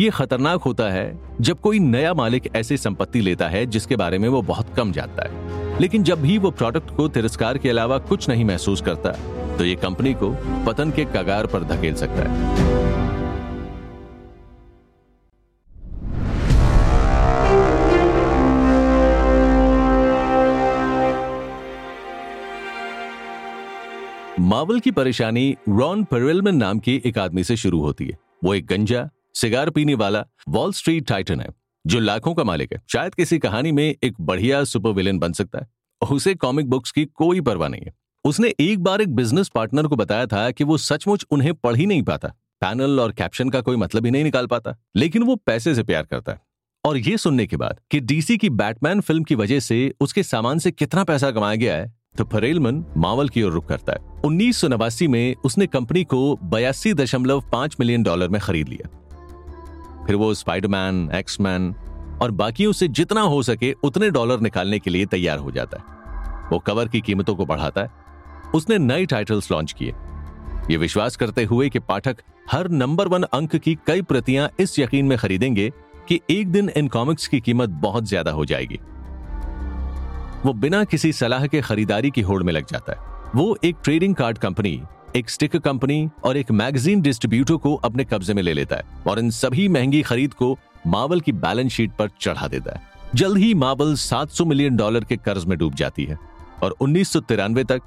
ये 0.00 0.10
खतरनाक 0.10 0.62
होता 0.62 0.88
है 0.90 1.36
जब 1.40 1.60
कोई 1.60 1.78
नया 1.78 2.14
मालिक 2.14 2.50
ऐसी 2.56 2.76
संपत्ति 2.76 3.20
लेता 3.20 3.48
है 3.48 3.66
जिसके 3.66 3.96
बारे 3.96 4.18
में 4.18 4.28
वो 4.28 4.42
बहुत 4.44 4.74
कम 4.76 4.92
जानता 4.92 5.22
है। 5.22 5.78
लेकिन 5.80 6.02
जब 6.04 6.22
भी 6.22 6.38
वो 6.38 6.50
प्रोडक्ट 6.52 6.96
को 6.96 7.08
तिरस्कार 7.08 7.58
के 7.58 7.70
अलावा 7.70 7.98
कुछ 8.00 8.28
नहीं 8.28 8.44
महसूस 8.44 8.82
करता 8.82 9.12
तो 9.56 9.64
ये 9.64 9.74
कंपनी 9.76 10.14
को 10.14 10.34
पतन 10.66 10.90
के 10.90 11.04
कगार 11.06 11.46
पर 11.46 11.64
धकेल 11.66 11.94
सकता 11.94 12.30
है। 12.30 12.85
मावल 24.46 24.80
की 24.80 24.90
परेशानी 24.90 25.56
रॉन 25.68 26.04
पेरेलमन 26.04 26.56
नाम 26.56 26.78
के 26.78 27.02
एक 27.04 27.18
आदमी 27.18 27.44
से 27.44 27.56
शुरू 27.56 27.80
होती 27.80 28.06
है। 28.06 28.18
वो 28.44 28.54
एक 28.54 28.66
गंजा, 28.66 29.10
सिगार 29.34 29.70
पीने 29.70 29.94
वाला 29.94 30.24
वॉल 30.48 30.72
स्ट्रीट 30.72 31.08
टाइटन 31.08 31.40
है, 31.40 31.48
जो 31.86 32.00
लाखों 32.00 32.34
का 32.34 32.44
मालिक 32.44 32.72
है। 32.72 32.82
शायद 32.88 33.14
किसी 33.14 33.38
कहानी 33.38 33.72
में 33.72 33.94
एक 34.02 34.14
बढ़िया 34.20 34.64
सुपर 34.64 34.90
विलेन 34.90 35.18
बन 35.18 35.32
सकता 35.32 35.58
है। 35.58 35.68
उसे 36.10 36.34
कॉमिक 36.34 36.70
बुक्स 36.70 36.90
की 36.90 37.04
कोई 37.04 37.40
परवाह 37.40 37.68
नहीं 37.68 37.82
है। 37.82 37.94
उसने 38.24 38.54
एक 38.60 38.82
बार 38.82 39.00
एक 39.00 39.14
बिज़नेस 39.14 39.48
पार्टनर 39.48 39.86
को 39.86 39.96
बताया 39.96 40.26
था 40.26 40.50
कि 40.50 40.64
वो 40.64 40.78
सचमुच 40.78 41.26
उन्हें 41.30 41.54
पढ़ 41.54 41.76
ही 41.76 41.86
नहीं 41.86 42.02
पाता। 42.02 42.28
पैनल 42.60 43.00
और 43.00 43.12
कैप्शन 43.12 43.50
का 43.50 43.60
कोई 43.60 43.76
मतलब 43.76 44.04
ही 44.04 44.10
नहीं 44.10 44.24
निकाल 44.24 44.46
पाता, 44.46 44.76
लेकिन 44.96 45.22
वो 45.22 45.36
पैसे 45.36 45.74
से 45.74 45.82
प्यार 45.82 46.02
करता 46.02 46.32
है। 46.32 46.40
और 46.84 46.96
ये 46.96 47.16
सुनने 47.16 47.46
के 47.46 47.56
बाद 47.56 47.80
कि 47.90 48.00
डीसी 48.00 48.36
की 48.36 48.50
बैटमैन 48.50 49.00
फ़िल्म 49.00 49.22
की 49.22 49.34
वजह 49.34 49.60
से 49.60 49.94
उसके 50.00 50.22
सामान 50.22 50.58
से 50.58 50.70
कितना 50.70 51.04
पैसा 51.04 51.30
कमाया 51.30 51.56
गया 51.56 51.76
है 51.76 51.95
तो 52.16 52.24
फरेलमन 52.24 52.84
मावल 52.96 53.28
की 53.28 53.42
ओर 53.42 53.52
रुख 53.52 53.66
करता 53.66 53.92
है। 53.92 54.20
उन्नीस 54.24 54.56
सौ 54.56 54.68
नवासी 54.68 55.08
में 55.08 55.34
उसने 55.44 55.66
कंपनी 55.66 56.04
को 56.04 56.38
बयासी 56.44 56.92
दशमलव 56.94 57.42
पाँच 57.52 57.76
मिलियन 57.80 58.02
डॉलर 58.02 58.28
में 58.28 58.40
खरीद 58.40 58.68
लिया। 58.68 58.88
फिर 60.06 60.16
वो 60.16 60.32
स्पाइडरमैन, 60.34 61.10
एक्समैन 61.14 61.74
और 62.22 62.30
बाकियों 62.30 62.72
से 62.72 62.88
जितना 62.88 63.20
हो 63.20 63.42
सके 63.42 63.72
उतने 63.84 64.10
डॉलर 64.10 64.40
निकालने 64.40 64.78
के 64.78 64.90
लिए 64.90 65.06
तैयार 65.06 65.38
हो 65.38 65.50
जाता 65.50 65.78
है। 65.78 66.48
वो 66.50 66.58
कवर 66.58 66.88
की 66.88 67.00
कीमतों 67.00 67.34
को 67.34 67.46
बढ़ाता 67.46 67.82
है। 67.82 68.04
उसने 68.54 68.78
नए 68.78 69.06
टाइटल्स 69.06 69.50
लॉन्च 69.52 69.72
किए। 69.72 69.94
ये 70.70 70.76
विश्वास 70.76 71.16
करते 71.16 71.44
हुए 71.44 71.68
कि 71.68 71.78
पाठक 71.78 72.16
हर 72.50 72.68
नंबर 72.68 73.08
वन 73.08 73.22
अंक 73.22 73.56
की 73.56 73.74
कई 73.86 74.02
प्रतियाँ 74.02 74.48
इस 74.60 74.78
यकीन 74.78 75.06
में 75.06 75.16
खरीदेंगे 75.18 75.70
कि 76.08 76.20
एक 76.30 76.50
दिन 76.52 76.68
इन 76.68 76.88
कॉमिक्स 76.88 77.26
की 77.26 77.40
कीमत 77.40 77.68
बहुत 77.82 78.04
ज़्यादा 78.04 78.30
हो 78.30 78.44
जाएगी। 78.44 78.78
वो 80.46 80.52
बिना 80.52 80.82
किसी 80.84 81.12
सलाह 81.12 81.46
के 81.46 81.60
खरीदारी 81.60 82.10
की 82.10 82.20
होड़ 82.20 82.42
में 82.42 82.52
लग 82.52 82.66
जाता 82.66 82.92
है। 82.92 83.30
वो 83.36 83.56
एक 83.64 83.76
ट्रेडिंग 83.84 84.14
कार्ड 84.14 84.38
कंपनी 84.38 84.80
एक 85.16 85.30
स्टिकर 85.30 85.58
कंपनी 85.58 86.08
और 86.24 86.36
एक 86.36 86.50
मैगजीन 86.50 87.00
डिस्ट्रीब्यूटर 87.00 87.56
को 87.56 87.74
अपने 87.74 88.04
कब्जे 88.04 88.34
में 88.34 88.42
ले 88.42 88.52
लेता 88.52 88.76
है 88.76 89.02
और 89.06 89.18
इन 89.18 89.30
सभी 89.30 89.68
महँगी 89.68 90.02
खरीद 90.02 90.34
को 90.34 90.56
मावल 90.86 91.20
की 91.20 91.32
बैलेंस 91.32 91.72
शीट 91.72 91.92
पर 91.92 92.10
चढ़ा 92.20 92.48
देता 92.48 92.74
है। 92.74 93.10
जल्द 93.14 93.38
ही 93.38 93.52
मावल 93.54 93.94
700 93.94 94.44
मिलियन 94.44 94.76
डॉलर 94.76 95.04
के 95.04 95.16
कर्ज 95.16 95.44
में 95.44 95.56
डूब 95.58 95.74
जाती 95.74 96.04
है 96.04 96.18
और 96.62 96.76
उन्नीस 96.80 97.08
सौ 97.08 97.20
तिरानवे 97.20 97.64
तक 97.64 97.80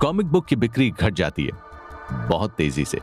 कॉमिक 0.00 0.26
बुक 0.26 0.46
की 0.46 0.56
बिक्री 0.56 0.90
घट 0.90 1.14
जाती 1.14 1.44
है, 1.44 1.52
बहुत 2.28 2.50
तेज़ी 2.50 2.84
से। 2.84 2.98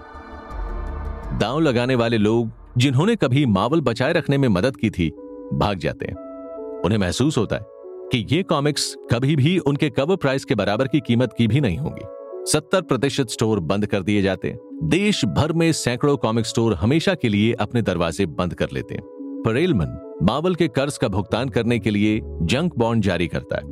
दांव 1.38 1.60
लगाने 1.60 1.96
वाले 1.96 2.17
लोग 2.17 2.51
जिन्होंने 2.77 3.15
कभी 3.15 3.46
मावल 3.46 3.82
बचाए 3.82 4.13
रखने 4.13 4.38
में 4.38 4.48
मदद 4.48 4.77
की 4.77 4.89
थी, 4.89 5.10
भाग 5.53 5.77
जाते 5.77 6.05
हैं। 6.05 6.82
उन्हें 6.82 7.00
महसूस 7.00 7.37
होता 7.37 7.55
है 7.55 7.73
कि 8.13 8.25
ये 8.31 8.43
कॉमिक्स 8.43 8.95
कभी 9.11 9.35
भी 9.35 9.57
उनके 9.57 9.89
कवर 9.89 10.15
प्राइस 10.15 10.43
के 10.45 10.55
बराबर 10.55 10.87
की 10.87 10.99
कीमत 10.99 11.33
की 11.37 11.47
भी 11.47 11.61
नहीं 11.61 11.77
होंगी। 11.77 12.51
सत्तर 12.51 12.81
प्रतिशत 12.81 13.29
स्टोर 13.29 13.59
बंद 13.59 13.85
कर 13.85 14.03
दिए 14.03 14.21
जाते 14.21 14.53
देश 14.83 15.23
भर 15.25 15.53
में 15.53 15.71
सैकड़ों 15.71 16.17
कॉमिक 16.17 16.45
स्टोर 16.45 16.73
हमेशा 16.73 17.15
के 17.15 17.29
लिए 17.29 17.53
अपने 17.53 17.81
दरवाजे 17.81 18.25
बंद 18.25 18.53
कर 18.53 18.67
लेते 18.73 18.97
परेलमन 19.45 20.19
मावल 20.23 20.55
के 20.55 20.67
कर्ज 20.67 20.97
का 20.97 21.07
भुगतान 21.07 21.49
करने 21.49 21.79
के 21.79 21.91
लिए 21.91 22.19
जंक 22.23 22.77
बॉन्ड 22.77 23.03
जारी 23.03 23.27
करता 23.27 23.55
है। 23.55 23.63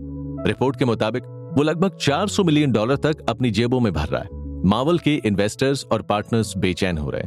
रिपोर्ट 0.47 0.79
के 0.79 0.85
मुताबिक, 0.85 1.23
वो 1.57 1.63
लगभग 1.63 1.97
400 1.97 2.43
मिलियन 2.43 2.71
डॉलर 2.71 2.95
तक 2.95 3.25
अपनी 3.29 3.51
जेबों 3.51 3.79
में 3.79 3.93
भर 3.93 4.07
रहा 4.07 4.21
है। 4.21 4.29
मावल 4.65 4.99
के 4.99 5.15
इन्वेस्टर्स 5.25 5.85
और 5.85 6.01
पार्टनर्स 6.01 6.57
बेचैन 6.57 6.97
हो 6.97 7.09
रहे 7.09 7.23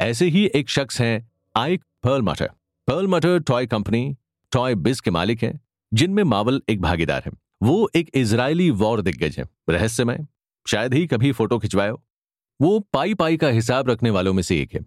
ऐसे 0.00 0.26
ही 0.26 0.50
एक 0.54 0.70
शख्स 0.70 1.00
हैं 1.00 1.30
आइक 1.56 1.84
पर्ल 2.04 2.22
मटर 2.22 2.50
पर्ल 2.88 3.06
मटर 3.06 3.38
टॉय 3.38 3.66
कंपनी 3.66 4.16
टॉय 4.54 4.74
बिज 4.74 5.00
के 5.00 5.10
मालिक 5.10 5.42
हैं, 5.42 5.60
जिनमें 5.94 6.22
मावल 6.24 6.62
एक 6.68 6.80
भागीदार 6.80 7.22
है। 7.26 7.32
वो 7.62 7.90
एक 7.94 8.10
इजरायली 8.14 8.70
वॉर 8.70 9.00
दिग्गज 9.02 9.38
है। 9.38 9.44
रहस्यमय, 9.68 10.26
शायद 10.68 10.94
ही 10.94 11.06
कभी 11.06 11.32
फ़ोटो 11.32 11.58
खिंचवाए 11.58 11.90
वो 12.60 12.78
पाई 12.92 13.14
पाई 13.14 13.36
का 13.36 13.48
हिसाब 13.48 13.90
रखने 13.90 14.10
वालों 14.10 14.32
में 14.32 14.42
से 14.42 14.60
एक 14.60 14.74
है। 14.74 14.80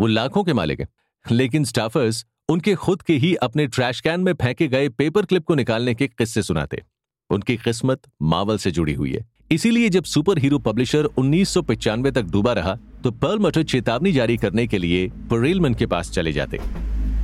वो 0.00 0.06
लाखों 0.06 0.44
के 0.44 0.52
मालिक 0.52 0.80
है। 0.80 0.88
लेकिन 1.30 1.64
स्टाफर्स 1.64 2.26
उनके 2.48 2.74
खुद 2.74 3.02
के 3.02 3.16
ही 3.16 3.34
अपने 3.34 3.66
ट्रैश 3.66 4.00
कैन 4.00 4.20
में 4.20 4.32
फेंके 4.32 4.68
गए 4.68 4.88
पेपर 4.88 5.24
क्लिप 5.24 5.44
को 5.44 5.54
निकालने 5.54 5.94
के 5.94 6.08
किस्से 6.08 6.42
सुनाते 6.42 6.82
उनकी 7.30 7.56
किस्मत 7.56 8.02
मावल 8.22 8.58
से 8.58 8.70
जुड़ी 8.70 8.94
हुई 8.94 9.12
है। 9.12 9.26
इसीलिए 9.50 9.88
जब 9.88 10.04
सुपर 10.04 10.38
हीरो 10.38 10.58
पब्लिशर 10.58 11.04
उन्नीस 11.04 11.58
तक 11.58 12.22
डूबा 12.22 12.52
रहा 12.52 12.78
तो 13.04 13.10
पर्ल 13.10 13.38
मटर 13.38 13.62
चेतावनी 13.62 14.12
जारी 14.12 14.36
करने 14.36 14.66
के 14.66 14.78
लिए 14.78 15.08
परेलमन 15.08 15.74
के 15.74 15.86
पास 15.86 16.10
चले 16.10 16.32
जाते 16.32 16.56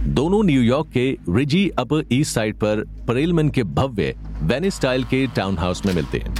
दोनों 0.07 0.45
न्यूयॉर्क 0.45 0.89
के 0.89 1.19
रिजी 1.29 1.69
अपर 1.69 2.05
ईस्ट 2.13 2.35
साइड 2.35 2.55
पर 2.55 3.05
परेलमन 3.09 3.49
के 3.49 3.63
भव्य 3.63 4.15
वेनिस 4.43 4.75
स्टाइल 4.75 5.05
के 5.05 5.27
टाउन 5.27 5.59
हाउस 5.59 5.87
में 5.87 5.95
मिलते 5.95 6.19
हैं। 6.19 6.35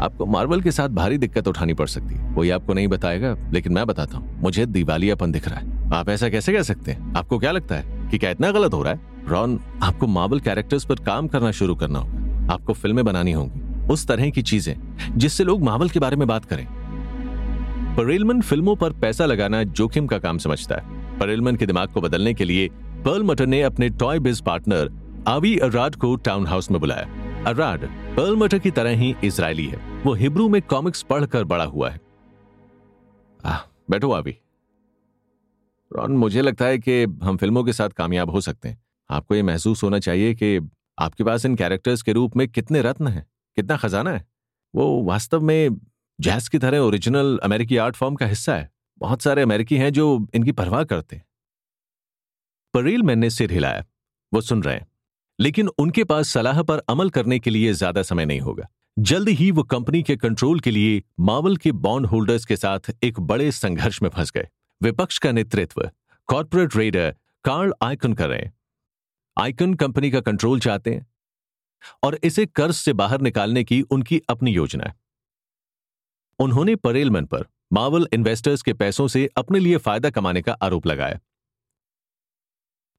आपको 0.00 0.26
मार्बल 0.26 0.60
के 0.60 0.70
साथ 0.70 0.88
भारी 0.88 1.18
दिक्कत 1.18 1.48
उठानी 1.48 1.74
पड़ 1.74 1.86
सकती 1.86 2.14
है। 2.14 2.34
कोई 2.34 2.50
आपको 2.50 2.74
नहीं 2.74 2.88
बताएगा, 2.88 3.36
लेकिन 3.52 3.72
मैं 3.72 3.86
बताता 3.86 4.18
हूँ। 4.18 4.40
मुझे 4.40 4.66
दिवालियापन 4.66 5.32
दिख 5.32 5.48
रहा 5.48 5.60
है। 5.60 5.90
आप 5.92 6.08
ऐसा 6.08 6.28
कैसे 6.28 6.52
कह 6.52 6.62
सकते 6.62 6.92
हैं? 6.92 7.14
आपको 7.16 7.38
क्या 7.38 7.52
लगता 7.52 7.74
है 7.74 8.08
कि 8.10 8.18
क्या 8.18 8.30
इतना 8.30 8.50
गलत 8.50 8.74
हो 8.74 8.82
रहा 8.82 8.92
है? 8.92 9.00
रॉन, 9.28 9.60
आपको 9.82 10.06
मार्बल 10.06 10.40
कैरेक्टर्स 10.40 10.84
पर 10.84 10.94
काम 10.94 11.28
करना 11.28 11.50
शुरू 11.50 11.74
करना 11.74 11.98
होगा। 11.98 12.52
आपको 12.54 12.72
फ़िल्में 12.72 13.04
बनानी 13.04 13.32
होंगी। 13.32 13.88
उस 13.92 14.06
तरह 14.06 14.30
की 14.30 14.42
चीज़ें, 14.42 14.76
जिससे 15.16 15.44
लोग 15.44 15.62
मार्बल 15.62 15.88
के 15.88 15.98
बारे 15.98 16.16
में 16.16 16.28
बात 16.28 16.44
करें। 16.44 16.66
परेलमन 17.96 18.40
फ़िल्मों 18.40 18.76
पर 18.76 18.92
पैसा 18.92 19.26
लगाना 19.26 19.62
जोखिम 19.62 20.06
का 20.06 20.18
काम 20.18 20.38
समझता 20.38 20.74
है। 20.74 20.99
परेलमन 21.20 21.56
के 21.56 21.66
दिमाग 21.66 21.88
को 21.88 22.00
बदलने 22.00 22.34
के 22.34 22.44
लिए 22.44 22.68
पर्ल 23.04 23.22
मटर 23.22 23.46
ने 23.46 23.62
अपने 23.62 23.88
टॉय 23.88 24.18
बिज 24.18 24.40
पार्टनर 24.40 24.90
आवी 25.28 25.58
अराड 25.58 25.94
को 25.94 26.16
टाउन 26.16 26.46
हाउस 26.46 26.70
में 26.70 26.80
बुलाया। 26.80 27.44
अराड 27.46 27.84
पर्ल 28.16 28.36
मटर 28.36 28.58
की 28.58 28.70
तरह 28.70 28.90
ही 28.90 29.14
इसराइली 29.24 29.66
है। 29.66 30.02
वो 30.02 30.14
हिब्रू 30.14 30.48
में 30.48 30.62
कॉमिक्स 30.62 31.02
पढ़कर 31.02 31.44
बड़ा 31.44 31.64
हुआ 31.64 31.90
है। 31.90 32.00
आ, 33.44 33.58
बैठो 33.90 34.12
आवी। 34.12 34.36
रॉन 35.92 36.12
मुझे 36.12 36.42
लगता 36.42 36.64
है 36.64 36.78
कि 36.78 37.02
हम 37.02 37.36
फ़िल्मों 37.36 37.64
के 37.64 37.72
साथ 37.72 37.88
कामयाब 37.88 38.30
हो 38.30 38.40
सकते 38.40 38.68
हैं। 38.68 38.82
आपको 39.10 39.34
ये 39.34 39.42
महसूस 39.42 39.82
होना 39.82 39.98
चाहिए 39.98 40.34
कि 40.34 40.70
आपके 40.98 41.24
पास 41.24 41.44
इन 41.44 41.54
कैरेक्टर्स 41.54 42.02
के 42.02 42.12
रूप 42.12 42.36
में 42.36 42.48
कितने 42.48 42.82
रत्न 42.82 43.08
हैं 43.08 43.26
कितना 43.56 43.76
खजाना 43.76 44.10
है। 44.10 44.26
वो 44.74 45.02
वास्तव 45.02 45.40
में 45.40 45.80
जैस 46.20 46.48
की 46.48 46.58
तरह 46.58 46.78
ओरिजिनल 46.78 47.38
अमेरिकी 47.42 47.76
आर्ट 47.76 47.96
फॉर्म 47.96 48.14
का 48.14 48.26
हिस्सा 48.26 48.56
है। 48.56 48.70
बहुत 49.00 49.22
सारे 49.22 49.42
अमेरिकी 49.42 49.76
हैं 49.76 49.90
जो 49.90 50.26
इनकी 50.34 50.52
परवाह 50.52 50.84
करते 50.84 51.16
हैं। 51.16 51.24
मैन 53.02 53.18
ने 53.18 53.30
सिर 53.30 53.52
हिलाया। 53.52 53.84
वो 54.34 54.40
सुन 54.40 54.62
रहे 54.62 54.74
हैं। 54.74 54.86
लेकिन 55.40 55.68
उनके 55.68 56.04
पास 56.04 56.28
सलाह 56.28 56.62
पर 56.62 56.78
अमल 56.78 57.10
करने 57.10 57.38
के 57.38 57.50
लिए 57.50 57.72
ज़्यादा 57.72 58.02
समय 58.02 58.24
नहीं 58.24 58.40
होगा। 58.40 58.68
जल्द 58.98 59.28
ही 59.28 59.50
वो 59.50 59.62
कंपनी 59.62 60.02
के 60.02 60.16
कंट्रोल 60.16 60.60
के 60.60 60.70
लिए 60.70 61.02
मावल 61.20 61.56
के 61.56 61.72
बॉन्ड 61.72 62.06
होल्डर्स 62.06 62.44
के 62.44 62.56
साथ 62.56 62.90
एक 63.02 63.20
बड़े 63.20 63.52
संघर्ष 63.52 64.02
में 64.02 64.10
फंस 64.10 64.30
गए। 64.30 64.48
विपक्ष 64.82 65.18
का 65.18 65.32
नेतृत्व, 65.32 65.90
कॉर्पोरेट 66.28 66.76
रेडर 66.76 67.14
कार्ल 67.44 67.72
आइकन 67.82 68.12
कर 68.12 68.28
रहे 68.28 68.38
हैं। 68.38 68.52
आइकन 69.38 69.74
कंपनी 69.74 70.10
का 70.10 70.20
कंट्रोल 70.20 70.60
चाहते 70.60 70.94
हैं 70.94 71.06
और 72.02 72.18
इसे 72.24 72.46
कर्ज 72.46 72.74
से 72.74 72.92
बाहर 72.92 73.20
निकालने 73.20 73.64
की 73.64 73.80
उनकी 73.82 74.20
अपनी 74.28 74.52
योजना 74.52 74.84
है। 74.84 74.94
उन्होंने 76.38 76.76
परेलमन 76.76 77.24
पर 77.24 77.46
मावल 77.72 78.06
इन्वेस्टर्स 78.12 78.62
के 78.62 78.72
पैसों 78.72 79.08
से 79.08 79.28
अपने 79.36 79.58
लिए 79.58 79.76
फ़ायदा 79.76 80.10
कमाने 80.10 80.42
का 80.42 80.52
आरोप 80.52 80.86
लगाया। 80.86 81.18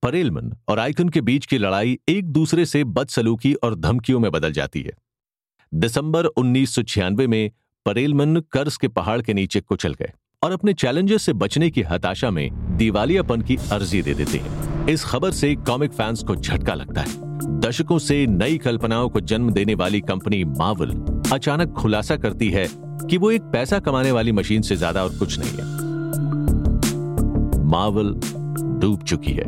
परेलमन 0.04 0.54
और 0.68 0.80
आइकन 0.80 1.10
के 1.10 1.22
बीच 1.22 1.46
की 1.46 1.58
लड़ाई 1.58 2.00
एक 2.10 2.26
दूसरे 2.26 2.66
से 2.66 2.84
बदसलूकी 2.84 3.54
और 3.54 3.76
धमकियों 3.76 4.20
में 4.20 4.32
बदल 4.32 4.52
जाती 4.52 4.82
है। 4.82 4.92
दिसंबर 5.74 6.26
उन्नीस 6.26 6.80
में 7.20 7.52
परेलमन 7.86 8.40
कर्ज 8.52 8.78
के 8.78 8.88
पहाड़ 8.88 9.22
के 9.22 9.34
नीचे 9.34 9.62
कुचल 9.62 9.94
गए 9.94 10.12
और 10.44 10.52
अपने 10.52 10.74
चैलेंजर 10.74 11.18
से 11.18 11.34
बचने 11.34 11.70
की 11.70 11.82
हताशा 11.82 12.32
में 12.32 12.78
दिवालियापन 12.78 13.42
की 13.42 13.58
अर्जी 13.72 14.02
दे 14.02 14.14
देते 14.14 14.38
हैं। 14.38 14.88
इस 14.88 15.04
खबर 15.06 15.32
से 15.32 15.56
कॉमिक 15.56 15.92
फैंस 15.92 16.24
को 16.24 16.36
झटका 16.36 16.74
लगता 16.74 17.02
है। 17.02 17.60
दशकों 17.60 18.00
से 18.00 18.26
नई 18.28 18.58
कल्पनाओं 18.58 19.10
को 19.10 19.20
जन्म 19.22 19.52
देने 19.52 19.76
वाली 19.76 20.02
कंपनी 20.02 20.44
मावल 20.44 21.21
अचानक 21.32 21.74
खुलासा 21.74 22.16
करती 22.18 22.50
है 22.50 22.66
कि 23.10 23.18
वो 23.18 23.32
एक 23.32 23.42
पैसा 23.52 23.80
कमाने 23.80 24.12
वाली 24.12 24.32
मशीन 24.32 24.62
से 24.62 24.76
ज़्यादा 24.76 25.04
और 25.04 25.18
कुछ 25.20 25.40
नहीं 25.40 25.52
है। 25.52 25.66
मावल 27.66 28.14
डूब 28.82 29.04
चुकी 29.04 29.32
है। 29.32 29.46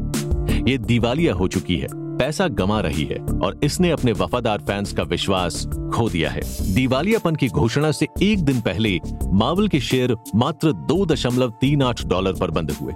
ये 0.70 0.78
दिवालिया 0.78 1.34
हो 1.34 1.48
चुकी 1.48 1.78
है। 1.78 1.88
पैसा 2.18 2.48
गमा 2.50 2.80
रही 2.82 3.04
है 3.06 3.18
और 3.18 3.60
इसने 3.64 3.90
अपने 3.92 4.12
वफादार 4.12 4.62
फैंस 4.68 4.94
का 4.94 5.04
विश्वास 5.04 5.66
खो 5.94 6.08
दिया 6.10 6.30
है। 6.30 6.42
दिवालियापन 6.74 7.36
की 7.36 7.48
घोषणा 7.48 7.92
से 7.92 8.08
एक 8.24 8.44
दिन 8.46 8.62
पहले 8.62 9.00
मार्वल 9.34 9.68
के 9.68 9.80
शेयर 9.82 10.16
मात्र 10.36 10.72
दो 10.88 11.06
दशमलव 11.06 11.54
तीन 11.62 11.84
आठ 11.84 12.06
डॉलर 12.06 12.34
पर 12.34 12.52
बंद 12.52 12.72
हुए। 12.72 12.94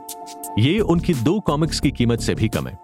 ये 0.60 0.80
उनकी 0.80 1.13
दो 1.13 1.39
कॉमिक्स 1.39 1.80
की 1.80 1.91
कीमत 1.91 2.19
से 2.19 2.36
भी 2.36 2.47
कम 2.47 2.67
है। 2.67 2.78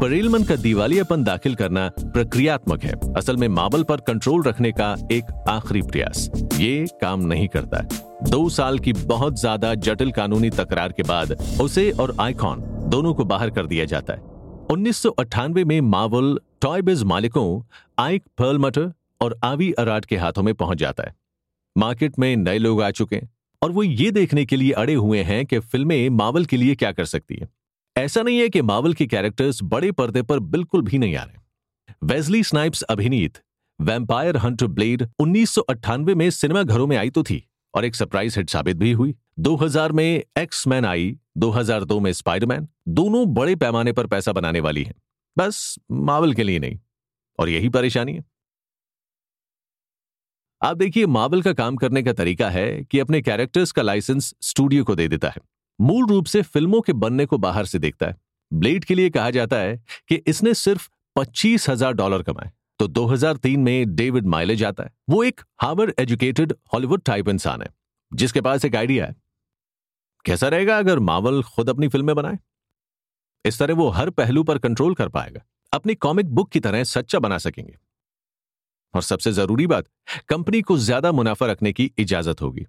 परेलमन 0.00 0.42
का 0.44 0.54
दिवालियापन 0.56 1.22
दाखिल 1.24 1.54
करना 1.54 1.88
प्रक्रियात्मक 1.96 2.84
है। 2.84 2.92
असल 3.16 3.36
में 3.36 3.46
मार्बल 3.48 3.82
पर 3.82 4.00
कंट्रोल 4.00 4.42
रखने 4.42 4.70
का 4.72 4.92
एक 5.12 5.32
आखिरी 5.48 5.82
प्रयास। 5.82 6.30
ये 6.54 6.86
काम 7.00 7.24
नहीं 7.26 7.48
करता। 7.48 7.80
दो 8.30 8.48
साल 8.48 8.78
की 8.78 8.92
बहुत 8.92 9.40
ज़्यादा 9.40 9.74
जटिल 9.86 10.12
कानूनी 10.12 10.50
तकरार 10.50 10.92
के 10.92 11.02
बाद 11.02 11.32
उसे 11.60 11.90
और 11.92 12.14
आइकॉन 12.20 12.60
दोनों 12.90 13.14
को 13.14 13.24
बाहर 13.24 13.50
कर 13.50 13.66
दिया 13.66 13.84
जाता 13.84 14.12
है। 14.12 14.20
उन्नीस 14.70 14.96
सौ 14.96 15.10
अट्ठानवे 15.10 15.64
में 15.64 15.80
मार्वल 15.80 16.38
टॉयबिज 16.62 17.02
मालिकों 17.04 17.60
आइक 17.98 18.24
पर्लमटर 18.38 18.90
और 19.20 19.38
आवी 19.44 19.72
अराट 19.78 20.04
के 20.04 20.16
हाथों 20.16 20.42
में 20.42 20.54
पहुँच 20.54 20.78
जाता 20.78 21.02
है। 21.02 21.14
मार्केट 21.76 22.18
में 22.18 22.34
नए 22.36 22.58
लोग 22.58 22.82
आ 22.82 22.90
चुके 22.92 23.16
हैं 23.16 23.30
और 23.62 23.72
वो 23.72 23.82
ये 23.82 24.10
देखने 24.12 24.44
के 24.44 24.56
लिए 24.56 24.72
अड़े 24.78 24.94
हुए 24.94 25.22
हैं 25.24 25.44
कि 25.46 25.58
फ़िल्में 25.60 26.08
मार्वल 26.12 26.44
के 26.44 26.56
लिए 26.56 26.74
क्या 26.74 26.92
कर 26.92 27.04
सकती 27.06 27.38
हैं। 27.40 27.48
ऐसा 27.98 28.22
नहीं 28.22 28.38
है 28.38 28.48
कि 28.48 28.62
मार्वल 28.62 28.92
के 28.94 29.06
कैरेक्टर्स 29.06 29.62
बड़े 29.62 29.92
पर्दे 29.92 30.22
पर 30.22 30.38
बिल्कुल 30.38 30.82
भी 30.82 30.98
नहीं 30.98 31.16
आ 31.16 31.22
रहे 31.24 31.36
वेजली 32.02 32.42
स्नाइप्स 32.42 32.82
अभिनीत, 32.82 33.38
वैम्पायर 33.80 34.36
हंटर 34.36 34.66
ब्लेड 34.66 35.08
उन्नीस 35.18 35.50
सौ 35.50 35.60
अट्ठानवे 35.60 36.14
में 36.14 36.30
सिनेमा 36.30 36.62
घरों 36.62 36.86
में 36.86 36.96
आई 36.96 37.10
तो 37.10 37.22
थी 37.22 37.48
और 37.74 37.84
एक 37.84 37.94
सरप्राइज़ 37.94 38.38
हिट 38.38 38.50
साबित 38.50 38.76
भी 38.76 38.92
हुई। 38.92 39.14
2000 39.38 39.92
में 39.92 40.22
एक्स 40.38 40.66
मैन 40.66 40.84
आई 40.84 41.16
2002 41.36 42.00
में 42.00 42.12
स्पाइडरमैन, 42.12 42.68
दोनों 42.88 43.34
बड़े 43.34 43.56
पैमाने 43.56 43.92
पर 43.92 44.06
पैसा 44.06 44.32
बनाने 44.32 44.60
वाली 44.60 44.84
हैं। 44.84 44.94
बस 45.38 45.76
मार्वल 45.90 46.34
के 46.34 46.42
लिए 46.42 46.58
नहीं, 46.58 46.78
और 47.38 47.48
यही 47.48 47.68
परेशानी 47.68 48.14
है। 48.14 48.24
आप 50.62 50.76
देखिए, 50.76 51.06
मार्वल 51.06 51.42
का 51.42 51.52
काम 51.52 51.76
करने 51.76 52.02
का 52.02 52.12
तरीका 52.12 52.50
है 52.50 52.84
कि 52.84 52.98
अपने 52.98 53.22
कैरेक्टर्स 53.22 53.72
का 53.72 53.82
लाइसेंस 53.82 54.34
स्टूडियो 54.42 54.84
को 54.84 54.94
दे 54.94 55.08
देता 55.08 55.28
है। 55.28 55.57
मूल 55.80 56.06
रूप 56.06 56.26
से 56.26 56.42
फ़िल्मों 56.42 56.80
के 56.80 56.92
बनने 56.92 57.26
को 57.26 57.38
बाहर 57.38 57.64
से 57.64 57.78
देखता 57.78 58.06
है। 58.06 58.16
ब्लेड 58.52 58.84
के 58.84 58.94
लिए 58.94 59.10
कहा 59.10 59.30
जाता 59.30 59.56
है 59.56 59.84
कि 60.08 60.14
इसने 60.14 60.54
सिर्फ़ 60.54 60.88
पच्चीस 61.16 61.68
हज़ार 61.68 61.92
डॉलर 61.92 62.22
कमाए। 62.22 62.50
तो 62.78 62.86
2003 62.86 63.56
में 63.56 63.94
डेविड 63.94 64.26
माइलेज 64.26 64.64
आता 64.64 64.82
है। 64.82 64.92
वो 65.10 65.24
एक 65.24 65.40
हार्वर्ड 65.60 65.94
एजुकेटेड 65.98 66.54
हॉलीवुड 66.74 67.02
टाइप 67.02 67.28
इंसान 67.28 67.62
है, 67.62 67.68
जिसके 68.12 68.40
पास 68.40 68.64
एक 68.64 68.76
आइडिया 68.76 69.06
है। 69.06 69.16
कैसा 70.24 70.48
रहेगा 70.48 70.78
अगर 70.78 70.98
मावल 70.98 71.42
खुद 71.42 71.70
अपनी 71.70 71.88
फ़िल्में 71.88 72.16
बनाए? 72.16 72.38
इस 73.44 73.58
तरह 73.58 73.74
वो 73.74 73.88
हर 73.88 74.10
पहलू 74.10 74.42
पर 74.44 74.58
कंट्रोल 74.58 74.94
कर 74.94 75.08
पाएगा। 75.08 75.40
अपनी 75.72 75.94
कॉमिक 75.94 76.26
बुक 76.26 76.50
की 76.50 76.60
तरह 76.60 76.84
सच्चा 76.84 77.18
बना 77.18 77.38
सकेंगे। 77.38 77.76
और 78.94 79.02
सबसे 79.02 79.32
ज़रूरी 79.32 79.66
बात, 79.66 79.88
कंपनी 80.28 80.62
को 80.62 80.76
ज़्यादा 80.78 81.12
मुनाफा 81.12 81.46
रखने 81.46 81.72
की 81.72 81.90
इजाज़त 81.98 82.40
होगी। 82.40 82.66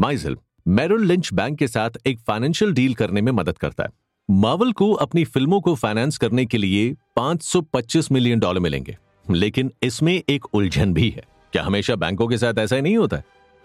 माइजल 0.00 0.36
मेरुल 0.68 1.06
लिंच 1.06 1.32
बैंक 1.32 1.58
के 1.58 1.68
साथ 1.68 1.90
एक 2.06 2.18
फाइनेंशियल 2.18 2.72
डील 2.72 2.94
करने 2.94 3.20
में 3.20 3.32
मदद 3.32 3.58
करता 3.58 3.84
है। 3.84 3.90
मावल 4.30 4.72
को 4.72 4.92
अपनी 4.92 5.24
फ़िल्मों 5.24 5.60
को 5.60 5.74
फाइनेंस 5.74 6.18
करने 6.18 6.44
के 6.46 6.58
लिए 6.58 6.94
525 7.16 8.12
मिलियन 8.12 8.38
डॉलर 8.38 8.60
मिलेंगे। 8.60 8.98
लेकिन 9.30 9.72
इसमें 9.82 10.22
एक 10.28 10.44
उलझन 10.54 10.94
भी 10.94 11.10
है। 11.10 11.24
क्या 11.52 11.62
हमेशा 11.62 11.96
बैंकों 11.96 12.28
के 12.28 12.38
साथ 12.38 12.58
ऐसा 12.58 12.76
ही 12.76 12.82
नहीं 12.82 12.96
होता? 12.96 13.16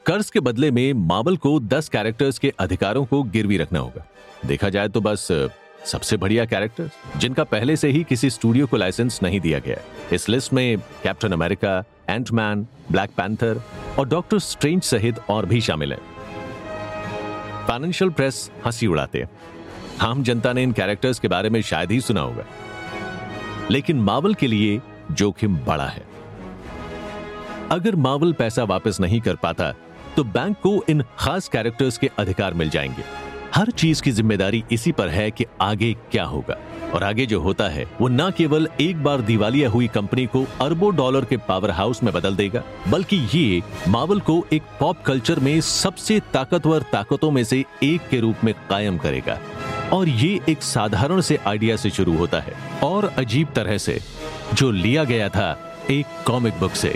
कर्ज 0.06 0.30
के 0.30 0.40
बदले 0.40 0.72
में 0.72 0.94
मावल 0.94 1.38
को 1.38 1.60
10 1.60 1.90
कैरेक्टर्स 1.90 2.40
के 2.40 2.54
अधिकारों 2.60 3.06
को 3.06 3.24
गिरवी 3.24 3.58
रखना 3.58 3.80
होगा। 3.80 4.06
देखा 4.46 4.70
जाए 4.70 4.88
तो 4.88 5.02
बस, 5.02 5.28
सबसे 5.86 6.18
बढ़िया 6.18 6.46
कैरेक्टर्स 6.46 6.92
जिनका 7.18 7.44
पहले 7.44 7.76
से 7.76 7.90
ही 7.90 8.04
किसी 8.04 8.30
स्टूडियो 8.30 8.68
को 8.68 8.78
लाइसेंस 8.78 9.20
नहीं 9.24 9.40
दिया 9.40 9.60
गया 9.60 9.78
इस 10.14 10.30
लिस्ट 10.30 10.54
में 10.54 10.78
Captain 10.80 11.32
America 11.32 11.84
Ant Man 12.10 12.68
Black 12.92 13.10
Panther 13.10 13.62
और 14.00 14.08
डॉक्टर 14.08 14.40
स्ट्रेंज 14.40 14.84
सहित 14.84 15.20
और 15.30 15.46
भी 15.46 15.62
शामिल 15.62 15.94
हैं। 15.94 16.15
फाइनेंशियल 17.68 18.12
प्रेस 18.12 18.50
हँसी 18.66 18.88
उड़ाते 18.88 19.20
हैं। 19.20 19.30
आम 20.02 20.24
जनता 20.24 20.54
ने 20.54 20.64
इन 20.64 20.72
कैरेक्टर्स 20.72 21.20
के 21.20 21.28
बारे 21.28 21.50
में 21.50 21.62
शायद 21.62 21.92
ही 21.92 22.00
सुना 22.02 22.22
होगा। 22.22 22.46
लेकिन 23.72 24.00
मावल 24.00 24.34
के 24.34 24.48
लिए 24.48 24.82
जोखिम 25.12 25.56
बड़ा 25.58 25.86
है। 25.86 26.04
अगर 27.72 27.96
मावल 27.96 28.34
पैसा 28.34 28.64
वापस 28.64 29.00
नहीं 29.00 29.22
कर 29.22 29.36
पाता 29.36 29.72
तो 30.16 30.24
बैंक 30.24 30.58
को 30.58 30.84
इन 30.90 31.04
खास 31.20 31.48
कैरेक्टर्स 31.48 31.98
के 31.98 32.10
अधिकार 32.20 32.54
मिल 32.54 32.70
जाएँगे। 32.70 33.04
हर 33.56 33.72
चीज़ 33.72 34.02
की 34.02 34.12
ज़िम्मेदारी 34.12 34.64
इसी 34.72 34.92
पर 34.92 35.08
है 35.08 35.30
कि 35.32 35.46
आगे 35.62 35.94
क्या 36.12 36.24
होगा। 36.24 36.58
और 36.96 37.04
आगे 37.04 37.26
जो 37.26 37.40
होता 37.42 37.68
है, 37.70 37.86
वो 38.02 38.08
न 38.08 38.30
केवल 38.32 38.68
एक 38.82 39.04
बार 39.04 39.22
दिवालिया 39.22 39.70
हुई 39.70 39.88
कंपनी 39.88 40.26
को 40.26 40.46
अरबों 40.62 40.96
डॉलर 40.96 41.26
के 41.26 41.38
पावर 41.38 41.72
हाउस 41.72 42.04
में 42.04 42.14
बदल 42.14 42.36
देगा, 42.36 42.62
बल्कि 42.88 43.18
ये 43.34 43.62
मावल 43.88 44.20
को 44.20 44.46
एक 44.54 44.62
पॉप 44.80 45.02
कल्चर 45.02 45.40
में 45.40 45.60
सबसे 45.62 46.20
ताकतवर 46.34 46.82
ताकतों 46.82 47.32
में 47.32 47.44
से 47.44 47.64
एक 47.84 48.08
के 48.10 48.20
रूप 48.20 48.44
में 48.44 48.54
कायम 48.70 48.98
करेगा। 48.98 49.38
और 49.94 50.10
ये 50.10 50.40
एक 50.50 50.62
साधारण 50.64 51.22
से 51.22 51.40
आइडिया 51.48 51.76
से 51.76 51.90
शुरू 51.90 52.18
होता 52.18 52.40
है, 52.40 52.54
और 52.84 53.06
अजीब 53.18 53.48
तरह 53.56 53.78
से, 53.78 54.00
जो 54.54 54.72
लिया 54.72 55.04
गया 55.04 55.30
था 55.30 55.58
एक 55.92 56.06
कॉमिक 56.28 56.60
बुक 56.60 56.72
से। 56.72 56.96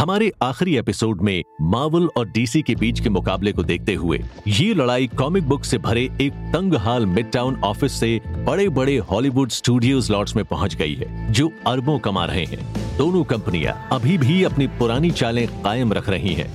हमारे 0.00 0.30
आखिरी 0.42 0.76
एपिसोड 0.76 1.20
में 1.22 1.42
मार्वल 1.62 2.08
और 2.16 2.28
डीसी 2.28 2.60
के 2.62 2.74
बीच 2.74 3.00
के 3.00 3.08
मुकाबले 3.08 3.52
को 3.52 3.62
देखते 3.62 3.94
हुए 3.94 4.18
ये 4.48 4.72
लड़ाई 4.74 5.06
कॉमिक 5.08 5.48
बुक 5.48 5.64
से 5.64 5.78
भरे 5.78 6.02
एक 6.20 6.32
तंग 6.54 6.74
हाल 6.74 7.06
मिड 7.06 7.30
टाउन 7.30 7.60
ऑफ़िस 7.64 7.98
से 8.00 8.20
बड़े 8.46 8.68
बड़े 8.68 8.96
हॉलीवुड 9.10 9.50
स्टूडियोज 9.50 10.10
लॉट्स 10.10 10.36
में 10.36 10.44
पहुँच 10.44 10.74
गई 10.74 10.94
है, 10.94 11.32
जो 11.32 11.50
अरबों 11.66 11.98
कमा 11.98 12.24
रहे 12.24 12.44
हैं। 12.44 12.96
दोनों 12.98 13.24
कंपनियाँ 13.24 13.74
अभी 13.92 14.16
भी 14.18 14.42
अपनी 14.44 14.66
पुरानी 14.78 15.10
चालें 15.10 15.46
कायम 15.62 15.92
रख 15.92 16.08
रही 16.08 16.34
हैं। 16.34 16.48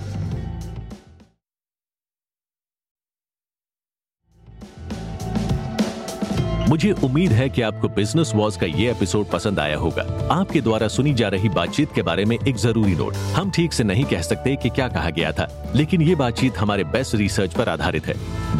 मुझे 6.69 6.91
उम्मीद 7.03 7.31
है 7.31 7.49
कि 7.49 7.61
आपको 7.61 7.87
बिज़नेस 7.87 8.31
वॉज़ 8.35 8.57
का 8.59 8.65
ये 8.65 8.89
एपिसोड 8.91 9.25
पसंद 9.25 9.59
आया 9.59 9.77
होगा। 9.77 10.03
आपके 10.31 10.61
द्वारा 10.61 10.87
सुनी 10.87 11.13
जा 11.13 11.27
रही 11.27 11.49
बातचीत 11.49 11.89
के 11.95 12.01
बारे 12.01 12.25
में 12.25 12.37
एक 12.37 12.55
ज़रूरी 12.55 12.95
नोट 12.95 13.15
हम 13.35 13.51
ठीक 13.51 13.73
से 13.73 13.83
नहीं 13.83 14.05
कह 14.05 14.21
सकते 14.21 14.55
कि 14.55 14.69
क्या 14.69 14.87
कहा 14.87 15.09
गया 15.09 15.31
था, 15.31 15.47
लेकिन 15.75 16.01
ये 16.01 16.15
बातचीत 16.15 16.57
हमारे 16.57 16.83
बेस्ट 16.83 17.15
रिसर्च 17.15 17.53
पर 17.53 17.69
आधारित 17.69 18.07
है। 18.07 18.15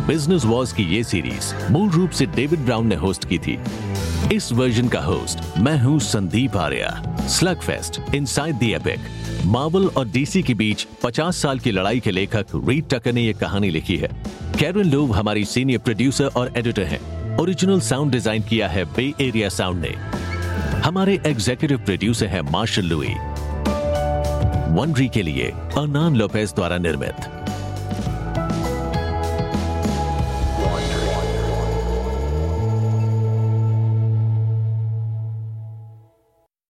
बिज़नेस 0.07 0.45
वॉज़ 0.45 0.75
की 0.75 0.83
ये 0.95 1.03
सीरीज़ 1.03 1.53
मूल 1.71 1.89
रूप 1.89 2.09
से 2.09 2.25
डेविड 2.25 2.59
ब्राउन 2.59 2.87
ने 2.87 2.95
होस्ट 2.95 3.25
की 3.25 3.39
थी। 3.39 3.57
इस 4.33 4.51
वर्जन 4.51 4.87
का 4.87 5.01
होस्ट 5.01 5.57
मैं 5.57 5.77
हूँ 5.79 5.99
Sandeep 5.99 6.57
Arya. 6.57 7.17
Slugfest 7.59 8.15
inside 8.25 8.55
the 8.55 8.75
Marvel 9.45 9.87
और 9.87 10.07
डीसी 10.07 10.43
के 10.43 10.53
बीच 10.53 10.87
50 11.03 11.41
साल 11.41 11.59
की 11.59 11.71
लड़ाई 11.71 11.99
के 11.99 12.11
लेखक 12.11 12.45
रीड 12.55 12.85
टकर 12.89 13.13
ने 13.13 13.21
यह 13.21 13.33
कहानी 13.33 13.69
लिखी 13.69 13.97
है। 13.97 14.09
कैरन 14.59 14.91
लोव 14.91 15.13
हमारी 15.13 15.45
सीनियर 15.45 15.79
प्रोड्यूसर 15.79 16.25
और 16.25 16.53
एडिटर 16.57 16.83
हैं। 16.83 17.14
ओरिजिनल 17.41 17.79
साउंड 17.81 18.11
डिज़ाइन 18.11 18.43
किया 18.43 18.67
है 18.67 18.83
बे 18.95 19.03
एरिया 19.21 19.47
साउंड 19.49 19.81
ने। 19.81 19.89
हमारे 20.81 21.19
एग्जीक्यूटिव 21.25 21.77
प्रोड्यूसर 21.77 22.25
है 22.25 22.41
मार्शल 22.51 22.85
लुई। 22.85 23.13
वनरी 24.75 25.07
के 25.07 25.21
लिए 25.21 25.49
अनान 25.77 26.15
लोपेज 26.15 26.53
द्वारा 26.55 26.77
निर्मित। 26.77 27.27